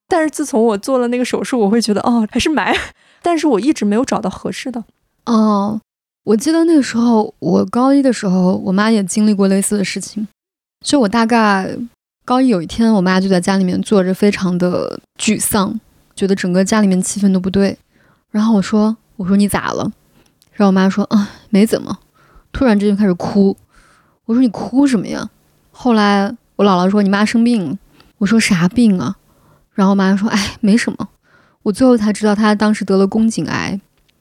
[0.07, 2.75] 但是自从我做了那个手术，我会觉得哦，还是买。
[3.23, 4.83] 但是我一直没有找到合适的。
[5.25, 5.81] 哦，
[6.25, 10.27] 我记得那个时候我高一的时候，我妈也经历过类似的事情。
[10.85, 11.75] 就我大概
[12.23, 15.79] 高一有一天，我妈就在家里面坐着，非常的沮丧，
[16.15, 17.75] 觉得整个家里面气氛都不对。
[18.29, 19.91] 然后我说：“我说你咋了？”
[20.53, 21.97] 然后我妈说：“啊，没怎么。”
[22.55, 23.57] 突然之间开始哭，
[24.23, 25.29] 我说你哭什么呀？
[25.71, 27.77] 后来我姥姥说你妈生病了，
[28.19, 29.17] 我说啥病啊？
[29.73, 31.09] 然后我妈说哎没什么，
[31.63, 33.77] 我最后才知道她当时得了宫颈癌，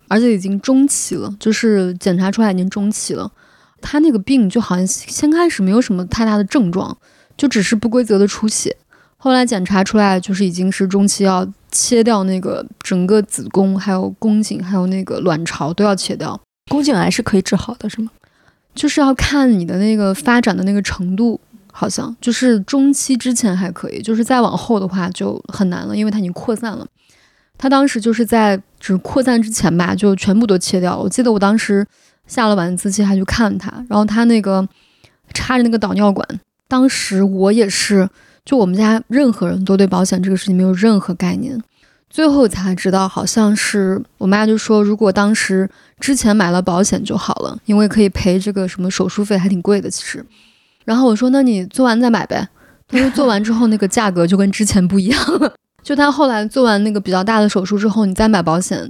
[0.09, 3.31] 而且已经中期了，就是检查出来已经中期了。
[3.81, 6.99] 她那个病就好像先开始没有什么太大的症状，
[7.37, 8.77] 就只是不规则的出血，
[9.16, 16.40] 后来检查出来就是已经是中期，要切掉那个整个子宫，还有宫颈，还有那个卵巢都要切掉。
[16.68, 18.11] 宫颈癌是可以治好的，是吗？
[18.75, 21.41] 就是要看你的那个发展的那个程度，
[21.73, 26.87] 好像就是中期之前还可以，就是再往后的话就很难了，因为它已经扩散了。
[27.57, 31.03] 他当时就是在就是扩散之前吧，就全部都切掉了。
[31.03, 31.87] 我记得我当时
[32.27, 34.67] 下了晚自习还去看他，然后他那个
[35.33, 36.29] 插着那个导尿管，
[36.67, 38.09] 当时我也是，
[38.45, 41.57] 就我们家任何人都对保险这个事情没有任何概念。
[42.14, 50.24] 最后才知道，好像是我妈就说，如果当时之前买了保险就好了，因为可以赔这个什么手术费，还挺贵的其实。
[50.85, 52.48] 然后我说，那你做完再买呗。
[52.87, 55.53] 他说做完之后那个价格就跟之前不一样了。
[55.83, 58.88] 就他后来做完那个比较大的手术之后，你再买保险，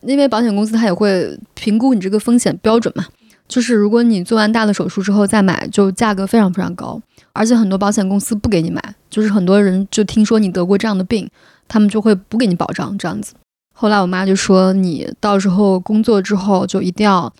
[0.00, 3.04] 因为保险公司他也会评估你这个风险标准嘛。
[3.46, 7.00] 就是如果你做完大的手术之后再买，就价格非常非常高，
[7.34, 11.30] 而且很多保险公司不给你买，就是很多人就听说你得过这样的病。
[11.68, 13.34] 他们就会不给你保障，这样子。
[13.72, 17.32] 后来我妈就说，你到时候工作之后就一定要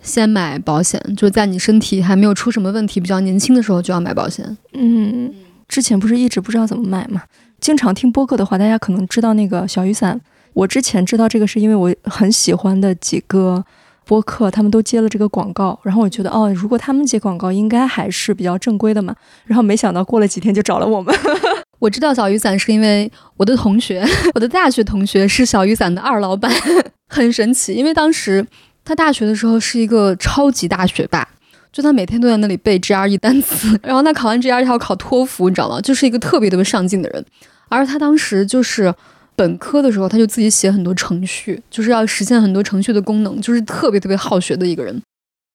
[0.00, 4.56] 先买保险，就在你身体还没有出什么问题、比较年轻的时候就要买保险。
[4.74, 5.32] 嗯，
[5.68, 7.22] 之前不是一直不知道怎么买嘛？
[7.60, 10.20] 经常听播客的话，大家可能知道那个小雨伞。
[10.52, 13.64] 我之前知道这个是因为我很喜欢的几个
[14.04, 19.14] 播客，他们都接了这个广告，然后我觉得哦，如果他们接广告，应该还是比较正规的嘛。
[19.44, 21.14] 然后没想到过了几天就找了我们。
[21.80, 26.52] 我知道小雨伞是因为我的同学， 我的大学同学是小雨伞的二老板，
[27.08, 27.72] 很神奇。
[27.74, 28.46] 因为当时
[28.84, 31.26] 他大学的时候是一个超级大学霸，
[31.72, 35.80] 就他每天都在那里背 GRE 单词， 然后他考完 GRE 还要考托福，你知道吗？
[35.80, 37.24] 就是一个特别特别上进的人。
[37.70, 38.94] 而他当时就是
[39.34, 45.00] 本科的时候，他就自己写很多程序，就是要实现很多程序的功能，就是特别特别好学的一个人。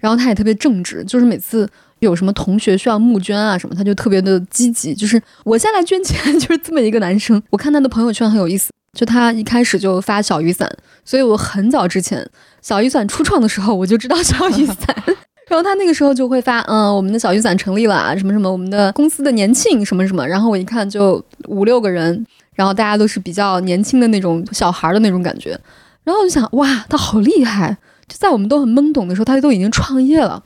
[0.01, 1.69] 然后他也特别正直，就是每次。
[2.05, 7.41] 有什么同学需要募捐啊什么，他就特别的积极，就是我先来捐钱，就是这么一个男生。
[7.49, 10.69] 我看他的朋友圈很有意思，就他一开始就发小雨伞，
[11.03, 12.25] 所以我很早之前
[12.61, 14.95] 小雨伞初创的时候我就知道小雨伞，
[15.49, 25.59] 然后他那个时候就会发，嗯，我们的小雨伞成立了啊，什么什么，我们的公司的年庆什么什么，然后我一看就五六个人，然后大家都是比较年轻的那种小孩的那种感觉，
[26.03, 27.77] 然后我就想，哇，他好厉害，
[28.07, 30.41] 就在我们都很懵懂的时候，他都已经创业了。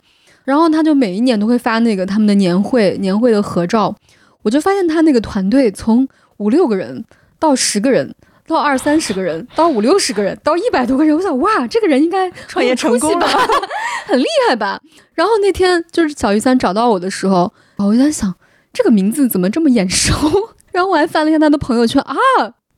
[0.50, 3.94] 然后他就每一年都会发那个他们的年会年会的合照，
[4.42, 7.04] 我就发现他那个团队从五六个人
[7.38, 8.12] 到十个人，
[8.48, 13.28] 到二三十个人，到五六十个人，到一百多个人，我想哇，这个人应该创业成功吧，
[14.08, 14.80] 很厉害吧？
[15.14, 18.34] 然后那天就是小鱼三找到我的时候，我就在想，
[18.72, 20.12] 这个名字怎么这么眼熟？
[20.72, 22.16] 然后我还翻了一下他的朋友圈啊。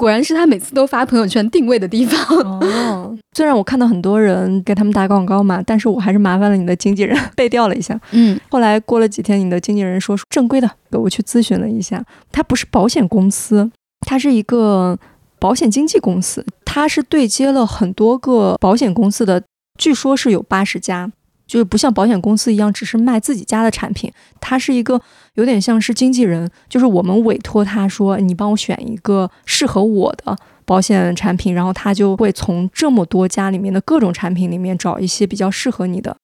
[0.03, 3.17] 果然是他每次都发朋友圈定位的地方哦。
[3.37, 7.97] 虽然我看到很多人给他们打广告嘛，但是我还是麻烦了你的经纪人 背调了一下。
[8.11, 13.71] 嗯，后来过了几天，你的经纪人说正规的，我去咨询了一下，他不是保险公司，
[14.05, 14.99] 他是一个
[15.39, 19.45] 保险经纪公司，他是对接了很多个保险公司的，
[19.79, 21.13] 据说是有八十家。
[21.53, 24.99] 就是不像保险公司一样，只是卖自己家的产品，他是一个
[25.35, 30.35] 有点像是经纪人，就是我们委托他说，你帮我选一个适合我的
[30.65, 36.17] 保险产品，然后他就会从这么多家里面的各种产品里面找一些比较适合你的，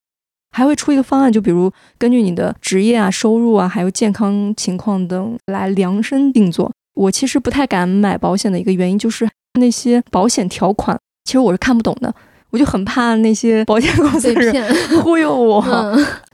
[0.57, 6.73] 还会出一个方案，就比如根据你的职业啊、收入啊，还有健康情况等来量身定做。
[6.95, 9.29] 我其实不太敢买保险的一个原因，就是
[9.61, 12.15] 那些保险条款，其实我是看不懂的。
[12.51, 15.63] 我就很怕那些保险公司人 忽悠我，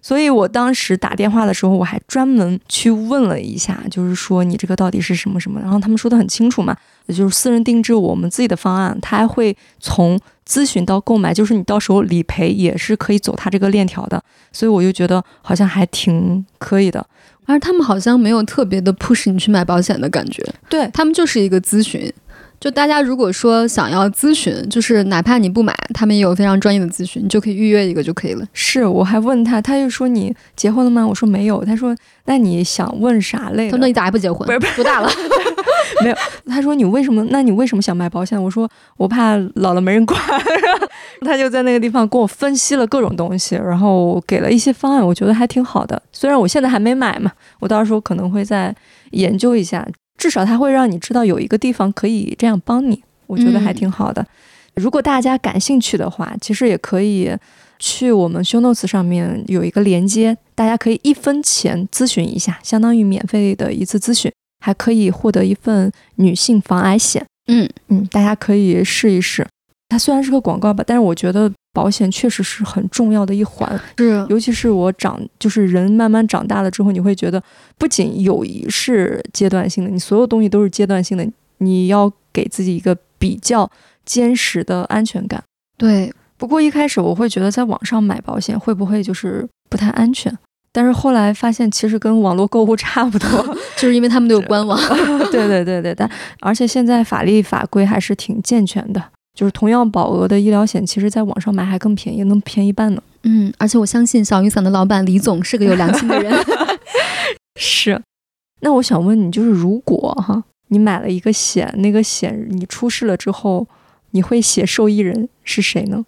[0.00, 17.04] 所以我当时打电话的时候，我还专门去问了一下，就是说你这个到底是什么什么，然后他们说的很清楚嘛，也就是私人定制我们自己的方案，他还会从咨询到购买，就是你到时候理赔也是可以走他这个链条的，所以我就觉得好像还挺可以的，
[17.46, 20.88] 而他们好像没有特别的 push 你去买保险的感觉，对。
[20.94, 22.12] 他们就是一个咨询。
[22.64, 28.46] 就大家如果说想要咨询，就是哪怕你不买，他们也有非常专业的咨询，你就可以预约一个就可以了。
[28.54, 31.06] 是，我还问他，他就说你结婚了吗？
[31.06, 31.62] 我说没有。
[31.62, 31.94] 他说
[32.24, 33.70] 那你想问啥类？
[33.70, 34.46] 他说你咋还不结婚？
[34.58, 35.10] 不是，多大了？
[36.02, 36.16] 没有。
[36.46, 37.22] 他说你为什么？
[37.28, 38.42] 那你为什么想买保险？
[38.42, 40.18] 我说我怕老了没人管。
[41.20, 46.02] 他就在那个地方跟我分析了各种东西，然后给了一些方案，我觉得还挺好的。
[46.12, 48.74] 虽然我现在还没买嘛，我到时候可能会再
[49.10, 49.86] 研究一下。
[50.16, 54.26] 至少它会让你知道有一个地方可以这样帮你，我觉得还挺好的。
[54.74, 57.30] 如果大家感兴趣的话，其实也可以
[57.78, 64.32] 去我们 Show Notes 上面有一个连接，大家可以一分钱咨询一下，相当于免费的一次咨询，
[64.64, 67.24] 还可以获得一份女性防癌险。
[67.46, 69.46] 嗯嗯，大家可以试一试。
[69.88, 71.52] 它虽然是个广告吧，但是我觉得。
[71.74, 73.68] 保险确实是很重要的一环，
[73.98, 77.42] 是，尤其是我长，就是人慢慢长大了之后，你会觉得，
[77.76, 83.68] 不仅友谊是阶段性的，你所有东西都是阶段性的，你要给自己一个比较
[84.06, 85.42] 坚实的安全感。
[85.76, 90.32] 对，不过一开始我会觉得在网上买保险会不会就是不太安全，
[90.70, 93.28] 但是后来发现其实跟网络购物差不多，
[93.76, 94.78] 就是因为他们都有官网。
[95.32, 96.08] 对对对对，但
[96.38, 99.02] 而且现在法律法规还是挺健全的。
[99.34, 103.02] 就是同样保额的医疗险，其实在网上买还更便宜，能便宜一半呢。
[103.24, 106.32] 嗯，而且我相信小雨伞的老板李总是个有良心的人。
[107.58, 108.00] 是。
[108.60, 113.66] 那我想问你，就是如果哈，你买了一个险，那个险你出事了之后，
[114.12, 116.04] 你会写受益人是谁呢？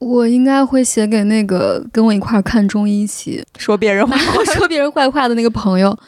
[0.00, 5.98] 我应该会写给那个跟我一块看中医一起说别人坏话、 说别人坏话的那个朋友。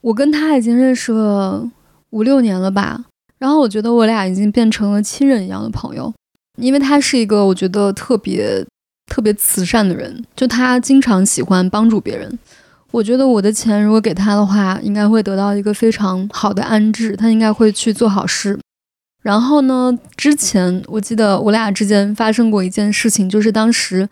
[0.00, 1.70] 我跟他已经认识了
[2.10, 3.04] 五六年了吧。
[3.38, 6.12] 然后我觉得我俩已经变成了亲人一样的朋友，
[6.56, 8.64] 因为他是一个我觉得特别
[9.06, 12.38] 特别慈善的人，就他经常喜欢帮助别人。
[12.90, 18.58] 我觉得我的钱如果给他的话，应该会得到一个非常好的安置，他应该会去做好事。
[19.22, 24.08] 然后呢，之前我记得我俩之间发生过一件事情，就是当时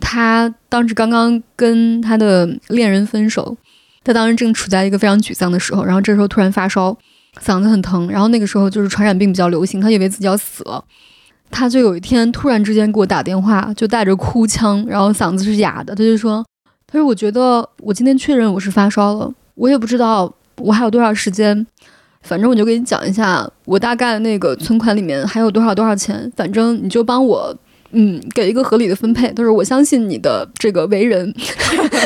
[0.00, 3.56] 他当时刚刚跟他的恋人分手，
[4.02, 6.96] 他当时正处在一个非常沮丧的时候，然后这时候突然发烧。
[7.42, 10.82] 嗓子很疼，然后那个时候就是传染病比较流行，他以为自己要死了，
[11.50, 16.44] 他就有一天突然之间给我打电话，就带着哭腔，然后嗓子是哑的，他就说
[16.88, 21.66] ：“他说我觉得我今天确认我是发烧了，我也不知道我还有多少时间，
[22.22, 27.54] 反正我就给你讲一下，我大概那个存款里面还有多少多少钱，反正你就帮我，
[27.92, 29.30] 嗯，给一个合理的分配。
[29.32, 31.32] 他说我相信你的这个为人，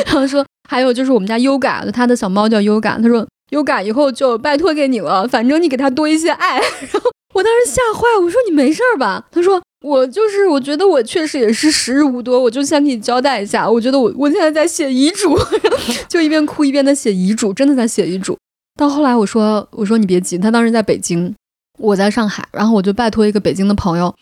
[0.05, 6.59] 然后说还有就是我们家优嘎，他的小猫叫优嘎，他说。”优感以后就拜托给你了，反正你给他多一些爱。
[6.91, 9.25] 然后我当时吓坏，我说你没事儿吧？
[9.31, 13.69] 他说我就是，我觉得我确实也是时日无多，我就先给你交代一下。
[13.69, 15.37] 我觉得我我现在在写遗嘱，
[16.07, 18.37] 就一边哭一边在写遗嘱，真的在写遗嘱。
[18.77, 21.33] 到后来我说我说你别急，他当时在北京，
[21.77, 24.13] 我在上海，然后我就拜托一个北京的朋友，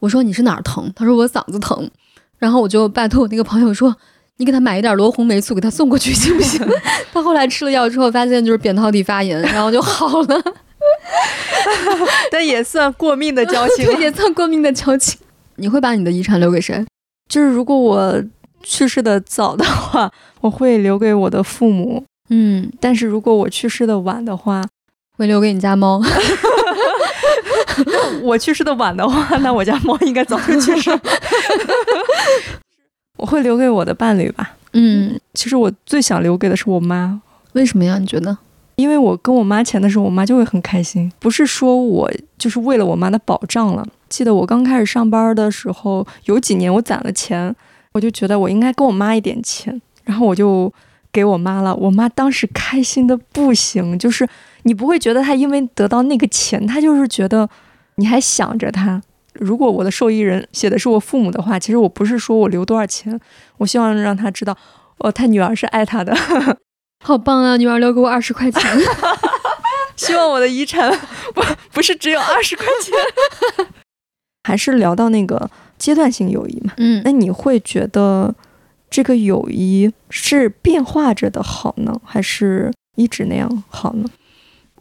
[0.00, 0.92] 我说你是哪儿疼？
[0.96, 1.88] 他说我嗓子疼，
[2.38, 3.96] 然后我就拜托我那个朋友说。
[4.42, 6.60] 你给他买一点罗红霉素，给他送过去行不行？
[7.14, 10.42] 他后来吃了药之后，发现就是扁桃体发炎，然后就好了。
[12.28, 15.16] 但也算过命的交情， 也算过命的交情。
[15.54, 16.84] 你会把你的遗产留给谁？
[17.28, 18.20] 就是如果我
[18.64, 22.04] 去世的早的话，我会留给我的父母。
[22.30, 24.64] 嗯，但是如果我去世的晚的话，
[25.16, 26.02] 会留给你家猫。
[28.22, 30.90] 我去世的晚的话，那我家猫应该早就去世。
[33.22, 34.56] 我会留给我的伴侣吧。
[34.72, 37.96] 嗯，其实我最想留给的是我妈，为什么呀？
[38.00, 38.36] 你觉得？
[38.74, 41.10] 因为我跟我妈钱的时候，我妈就会很开心。
[41.20, 43.86] 不是说我就是为了我妈的保障了。
[44.08, 47.54] 记得我刚开始上班的时候，有几年我攒了钱，
[47.92, 50.72] 我就觉得我应该给我妈一点钱，然后我就
[51.12, 51.72] 给我妈了。
[51.76, 54.28] 我妈当时开心的不行，就是
[54.64, 57.48] 你不会觉得她因为得到那个钱，她就是觉得
[57.96, 59.00] 你还想着她。
[59.34, 63.18] 如果我的受益人写的是我父母的话，其实我不是说我留多少钱，
[63.58, 64.56] 我希望让他知道，
[64.98, 66.14] 哦，他女儿是爱他的。
[67.04, 67.56] 好棒啊！
[67.56, 68.62] 女儿留给我二十块钱，
[69.96, 70.88] 希望我的遗产
[71.34, 73.66] 不不是只有二十块钱。
[74.44, 78.32] 还是聊到那个阶段性友谊嘛，嗯，那你会觉得
[78.90, 84.08] 这个友谊是变化着的好呢，还是一直那样好呢？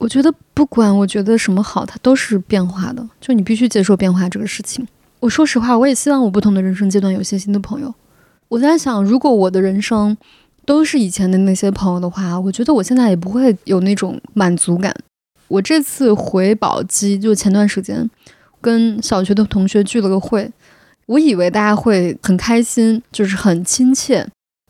[0.01, 4.87] 我觉得不管我觉得什么好，它都是变化的，就你必须接受变化这个事情。
[5.19, 7.93] 我说实话，我也希望我不同的人生阶段有些新的朋友。
[8.47, 10.17] 我在想，如果我的人生。
[10.63, 14.95] 都是以前的那些朋友的话，我觉得我现在也不会有那种满足感。
[15.47, 18.07] 我这次回宝鸡，就前段时间
[18.61, 20.49] 跟小学的同学聚了个会，
[21.07, 24.25] 我以为大家会很开心，就是很亲切，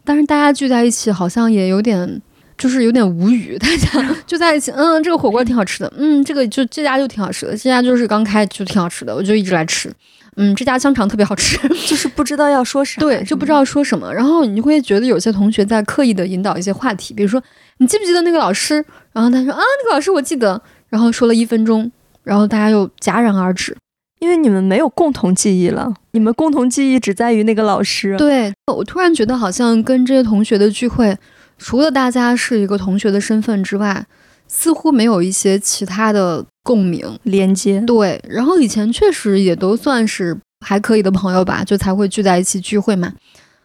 [0.05, 2.21] 但是大家聚在一起好像也有点，
[2.61, 3.57] 就是有点无语。
[3.57, 9.91] 大家 就在一起，嗯，这个火锅挺好吃的，嗯，这个就这家就挺好吃的，这家就是刚开就挺好吃的，我就一直来吃。
[10.37, 11.57] 嗯，这家香肠特别好吃，
[11.87, 14.13] 就是不知道要说啥，对，就不知道说什么。
[14.13, 17.41] 然后你会觉得有些同学在刻意的引导一些话题，比如说
[17.79, 18.85] 你记不记得那个老师？
[19.11, 20.61] 然后他说啊，那个老师我记得。
[20.91, 21.89] 然后说了一分钟，
[22.21, 23.73] 然后大家又戛然而止，
[24.19, 25.93] 因为你们没有共同记忆了。
[26.11, 28.17] 你们共同记忆只在于那个老师。
[28.17, 31.17] 对我突然觉得好像跟这些同学的聚会，
[31.61, 34.05] 除了大家是一个同学的身份之外，
[34.47, 36.45] 似乎没有一些其他的。
[36.63, 43.11] 共鸣连接对，然后以前确实也都算是还可以的朋友吧，就才会聚在一起聚会嘛。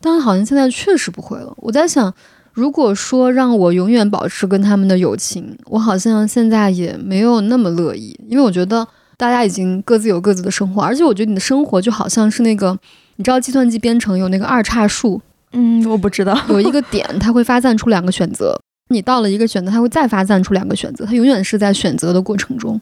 [0.01, 1.53] 但好像现在确实不会了。
[1.59, 2.11] 我在想，
[2.55, 8.89] 如果说让我永远保持跟他们的友情，我好像现在也没有那么乐意，因为我觉得
[9.19, 12.79] 大家已经各自有各自的生活，而且我觉得你的生活就好像是那个，
[13.17, 15.21] 你知道计算机编程有那个二叉树，
[15.53, 18.59] 嗯，我不知道， 有一个点它会发散出两个选择。
[18.89, 22.81] 你到了一个选择，它会再发散出两个选择，它永远是在选择的过程中。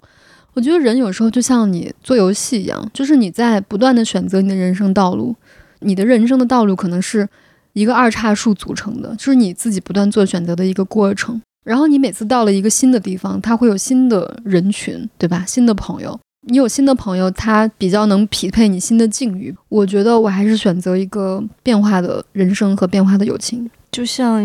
[0.52, 5.34] 我觉得人有时候就像你做游戏一样，就是你在不断的选择你的人生道路。
[5.80, 7.28] 你的人生的道路可能是
[7.72, 11.40] 一个二叉树组成的，就是你自己不断做选择的一个过程。
[11.64, 15.44] 然后你每次到了一个新的地方，它会有新的人群，对吧？
[15.46, 19.54] 新的朋友，你有新的朋友，他比较能匹配你新的境遇。
[19.68, 23.68] 我觉得我还是选择一个变化的人生和变化的友情。
[23.90, 24.44] 就像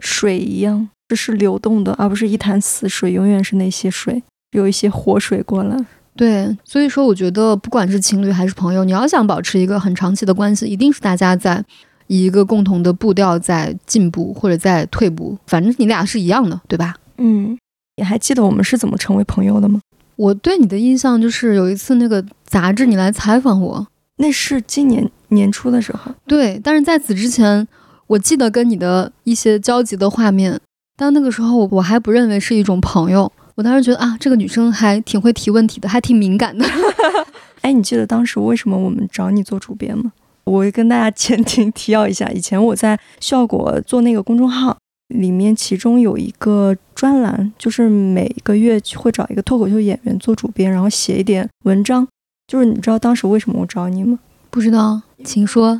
[0.00, 3.12] 水一样，这是流动的，而不是一潭死水。
[3.12, 4.22] 永远是那些水，
[4.52, 5.76] 有一些活水过来。
[6.14, 11.64] 对，所以说，我觉得不管是情侣还是朋友，你要想保持一个很长期的关系，一定是大家在
[12.06, 15.38] 以一个共同的步调在进步或者在退步。
[15.46, 16.94] 反正你俩是一样的，对吧？
[17.16, 17.58] 嗯，
[17.96, 19.80] 你还记得我们是怎么成为朋友的吗？
[20.22, 23.86] 我对你的印象就是有一次那个杂志你来采访我，
[24.18, 26.12] 那是今年年初的时候。
[26.28, 27.66] 对，但是在此之前。
[28.08, 30.60] 我记得跟你的一些交集的画面，
[30.98, 33.30] 但那个时候我还不认为是一种朋友。
[33.54, 36.66] 我当时觉得啊，这个女生还挺会提问题的，还挺敏感的。
[37.62, 40.12] 哎，你记得当时为什么我们找你做主编吗？
[40.44, 44.76] 我跟大家前情提要一下，以前我在效果做那个公众号，
[45.12, 52.06] 里面其中有一个专栏，就是每个月会找一个脱口秀演员做主编，然后写一点文章。
[52.48, 54.18] 就是你知道当时为什么我找你吗？
[54.50, 55.78] 不知道，请说。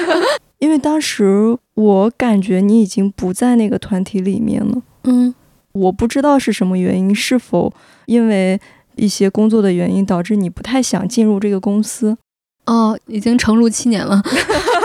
[0.58, 5.34] 因为当时我感觉你已经不在那个团体里面了，嗯，
[5.72, 7.70] 我不知道是什么原因，是否
[8.06, 8.58] 因为
[8.94, 12.16] 一些工作的原因导致你不太想进入这个公司？
[12.64, 14.22] 哦，已经成入七年了。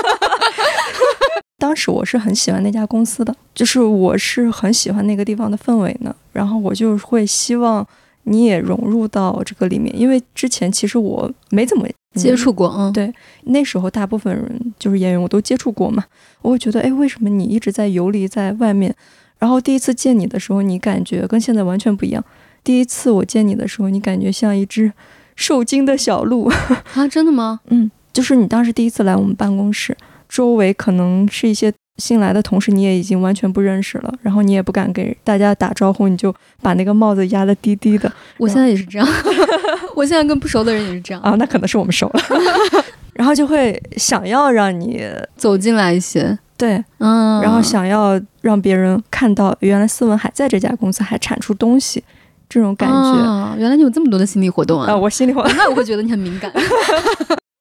[1.61, 7.87] 当时我是很喜欢那家公司的，就是我是很喜欢那个地方的氛围呢，然后我就会希望
[8.23, 11.87] 你也融入到这个里面，因为之前其实我没怎么。
[12.13, 13.09] 接触过，嗯，对，
[13.43, 16.03] 那时候大部分人就是演员，我都接触过嘛。
[16.41, 18.93] 我会觉得，哎，为什么你一直在游离在外面？
[19.39, 22.21] 然后第一次见你的时候，你感觉跟现在完全不一样。
[22.65, 24.91] 第一次我见你的时候，你感觉像一只
[25.37, 26.51] 受惊的小鹿
[26.93, 27.07] 啊！
[27.09, 27.61] 真的吗？
[27.71, 29.95] 嗯，就是你当时第一次来我们办公室，
[30.31, 31.71] 周围可能是一些。
[31.97, 38.11] 新来的同事你也已经完全不认识了，然后你也不敢给大家打招呼，你就把那个帽子压得低低的。
[38.39, 39.07] 我现在也是这样，
[39.93, 42.23] 我现在跟不熟的人也是这样啊，那可能是我们熟了，
[43.13, 45.05] 然后就会想要让你
[45.35, 52.03] 走进来一些，对，嗯，然后想要让别人看到原来思文还在这家公司还产出东西，
[52.49, 52.95] 这种感觉。
[52.95, 54.89] 啊，原来你有这么多的心理活动啊！
[54.91, 55.45] 啊，我心里话。
[55.55, 56.51] 那我会觉得你很敏感。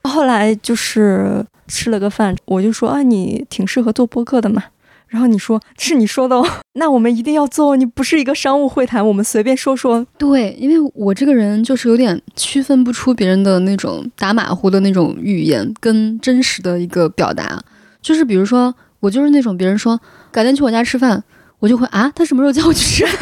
[0.03, 4.64] 后来就是吃了个饭，我就说啊，你挺适合做播客的嘛。
[5.09, 7.76] 然后你说是你说的哦， 那我们一定要做。
[7.76, 10.07] 你不是一个商务会谈，我们随便说说。
[10.16, 17.61] 对，因为我这个人就是有点区分不出别人的那种打马虎的那种语言跟真实的一个表达。
[18.01, 21.20] 就是比如说，我就是那种别人说改天去我家吃饭，
[21.59, 23.16] 我就会啊，他什么时候叫我去吃？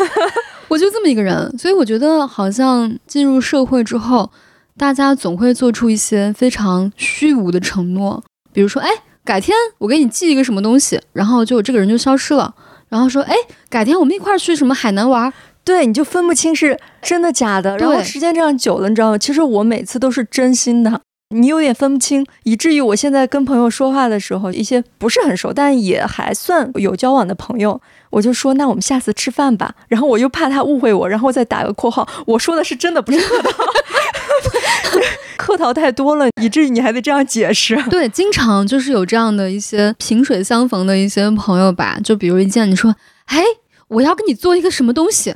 [0.68, 1.56] 我就这么一个人。
[1.56, 4.30] 所以我觉得好像进入社会之后，
[4.78, 8.22] 大家总会做出一些非常虚无的承诺，
[8.52, 8.88] 比如说，哎。
[9.24, 12.54] 改天我给你寄一个什么东西，然后就这个人就消失了。
[12.88, 13.34] 然后说，哎，
[13.68, 15.30] 改天我们一块儿去什么海南玩？
[15.62, 17.76] 对，你就分不清是真的假的。
[17.76, 19.18] 然后时间这样久了，你知道吗？
[19.18, 20.98] 其实我每次都是真心的，
[21.34, 29.74] 你有点分不清，以至于我现在跟朋友说话的时候，一些不是很熟，但也还算有交往的朋友，我就说，那我们下次吃饭吧。
[29.88, 33.50] 然后我又怕他误会我，然后再打个括号，我说的是真的，不是客套。
[35.36, 37.76] 客套太多了，以至于你还得这样解释。
[37.90, 42.94] 对，经常就是有这样的一些萍水相逢的一些朋友吧，就比如一见你说，
[43.26, 43.42] 哎，
[43.88, 45.34] 我要跟你做一个什么东西，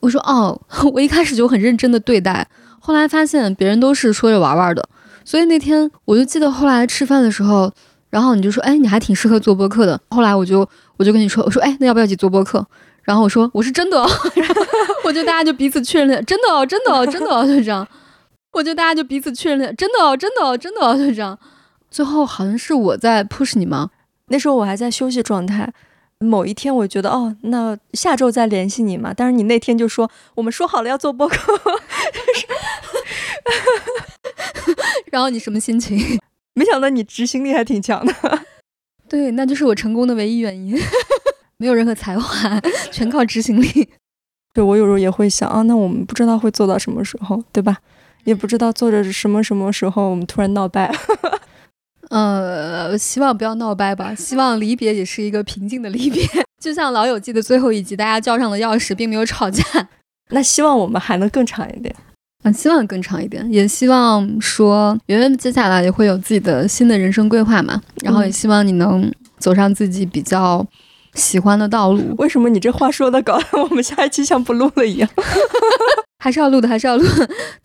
[0.00, 0.60] 我说哦，
[0.92, 2.46] 我一开始就很认真的对待，
[2.80, 4.88] 后来发现别人都是说着玩玩的，
[5.28, 7.70] 所以那天我就记得后来吃饭的时候，
[8.08, 10.00] 然后你就说，哎，你还挺适合做播客的。
[10.08, 10.66] 后来我就
[10.96, 12.66] 我就跟你说，我说，哎，那要不要一起做播客？
[13.02, 14.54] 然后我说我是真的，哦， 然后
[15.04, 17.86] 我就大家就彼此确认，真的哦，真的哦，真的哦，就这样。
[18.52, 21.38] 我就大家就彼此确认，真的哦，真的哦，真的哦，就这样。
[21.90, 23.90] 最后好像是我在 push 你吗？
[24.28, 25.70] 那时候我还在休息状态。
[26.20, 29.12] 某一天，我觉得哦，那下周再联系你嘛。
[29.14, 31.36] 但是你那天就说我们说好了要做播客，
[35.10, 35.98] 然后你什么心情？
[36.54, 38.12] 没想到你执行力还挺强的。
[39.08, 40.78] 对，那就是我成功的唯一原因，
[41.58, 43.88] 没有任何才华，全靠执行力。
[44.52, 47.78] 对我有时候也会想啊，那我们不知道会做到什么时候，对吧？
[48.24, 50.92] 也不知道做着什么什么时候我们突然闹掰。
[52.10, 54.14] 呃，希望不要闹掰吧。
[54.14, 56.26] 希望离别也是一个平静的离别，
[56.60, 59.62] 就像《老友记》的最后一集，大家交上了钥匙，并没有吵架。
[60.30, 61.94] 那希望我们还能更长一点。
[62.44, 67.80] 嗯，希望更长一点，也希望说圆圆接下来也会有自己的新的人生规划嘛。
[68.02, 70.64] 然后也希望你能走上自己比较
[71.14, 72.14] 喜欢的道路。
[72.18, 75.10] 为什么你这话说的搞得我们下一期像不录了一样？
[76.22, 77.04] 还是要录的，还是要录。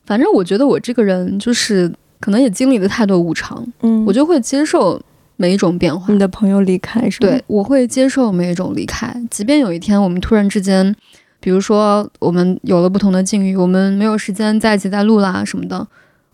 [0.05, 4.99] 反正我觉得我这个人就是可能也经历了太多无常，嗯，我就会接受
[5.38, 6.11] 每一种变化。
[6.11, 7.30] 你的朋友离开是吗？
[7.30, 9.15] 对，我会接受每一种离开。
[9.30, 10.95] 即便有一天我们突然之间，
[11.44, 15.86] 比如说我们有了不同的境遇，我们没有时间在一起再录啦什么的，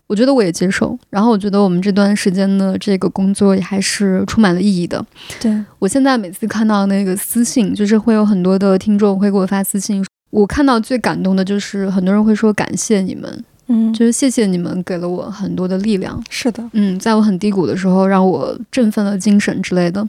[0.06, 0.96] 我觉得我也接受。
[1.10, 5.04] 然后我觉得我们这段时间的这个工作也还是充满了意义的。
[5.42, 10.06] 对我现在每次看到那个私信，就是会有很多的听众会给我发私信。
[10.30, 16.24] 我看到最感动的就是很多人会说感谢你们，嗯，就是谢谢你们给了我很多的力量。
[16.30, 20.08] 是的，嗯，在我很低谷的时候，让我振奋了精神之类的，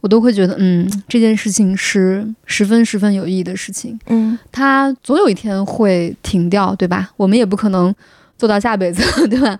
[0.00, 3.98] 我都会觉得，嗯，这件事情是十分十分有意义的事情。
[4.06, 7.10] 嗯，它总有一天会停掉，对吧？
[7.16, 7.94] 我们也不可能
[8.38, 9.58] 做到下辈子， 对吧？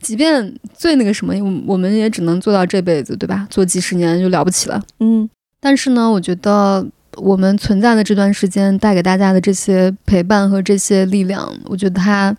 [0.00, 1.34] 即便最那个什么，
[1.66, 3.46] 我们也只能做到这辈子，对吧？
[3.50, 4.82] 做几十年就了不起了。
[5.00, 5.28] 嗯，
[5.60, 6.86] 但是呢，我觉得。
[7.18, 12.34] 我们存在的这段时间带给大家的这些陪伴和这些力量，我觉得它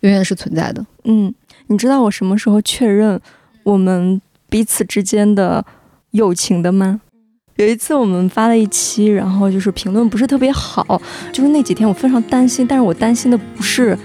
[0.00, 0.84] 永远是存在的。
[1.04, 1.32] 嗯，
[1.68, 3.20] 你知道我什么时候确认
[3.62, 5.64] 我们彼此之间的
[6.16, 7.00] 友情的吗？
[7.56, 11.00] 有一次我们发了一期，然后就是评论不是特别好，
[11.32, 13.96] 就是那几天我非常担心，但是我担心的不是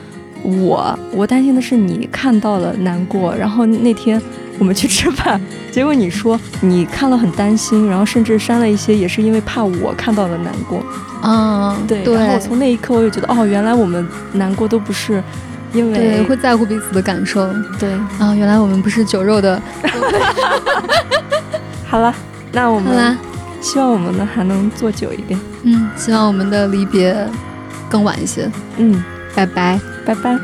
[0.43, 4.21] 我，我担心的是你看到了难过，然后那天。
[4.59, 5.41] 我们去吃饭，
[5.71, 10.83] 结果你说你看了很担心，然后甚至删了一些，也是因为怕我看到了难过。
[11.23, 12.03] 嗯，对。
[12.03, 15.23] 然后从那一刻，我就觉得，哦，原来我们难过都不是
[15.73, 17.51] 因为会在乎彼此的感受。
[17.79, 17.91] 对。
[18.19, 19.59] 啊，原来我们不是酒肉的。
[21.91, 22.15] 好了，
[22.53, 23.17] 那我们
[23.59, 25.37] 希望我们呢还能做久一点。
[25.63, 27.13] 嗯，希望我们的离别
[27.89, 28.49] 更晚一些。
[28.77, 29.03] 嗯，
[29.35, 30.39] 拜拜，拜拜。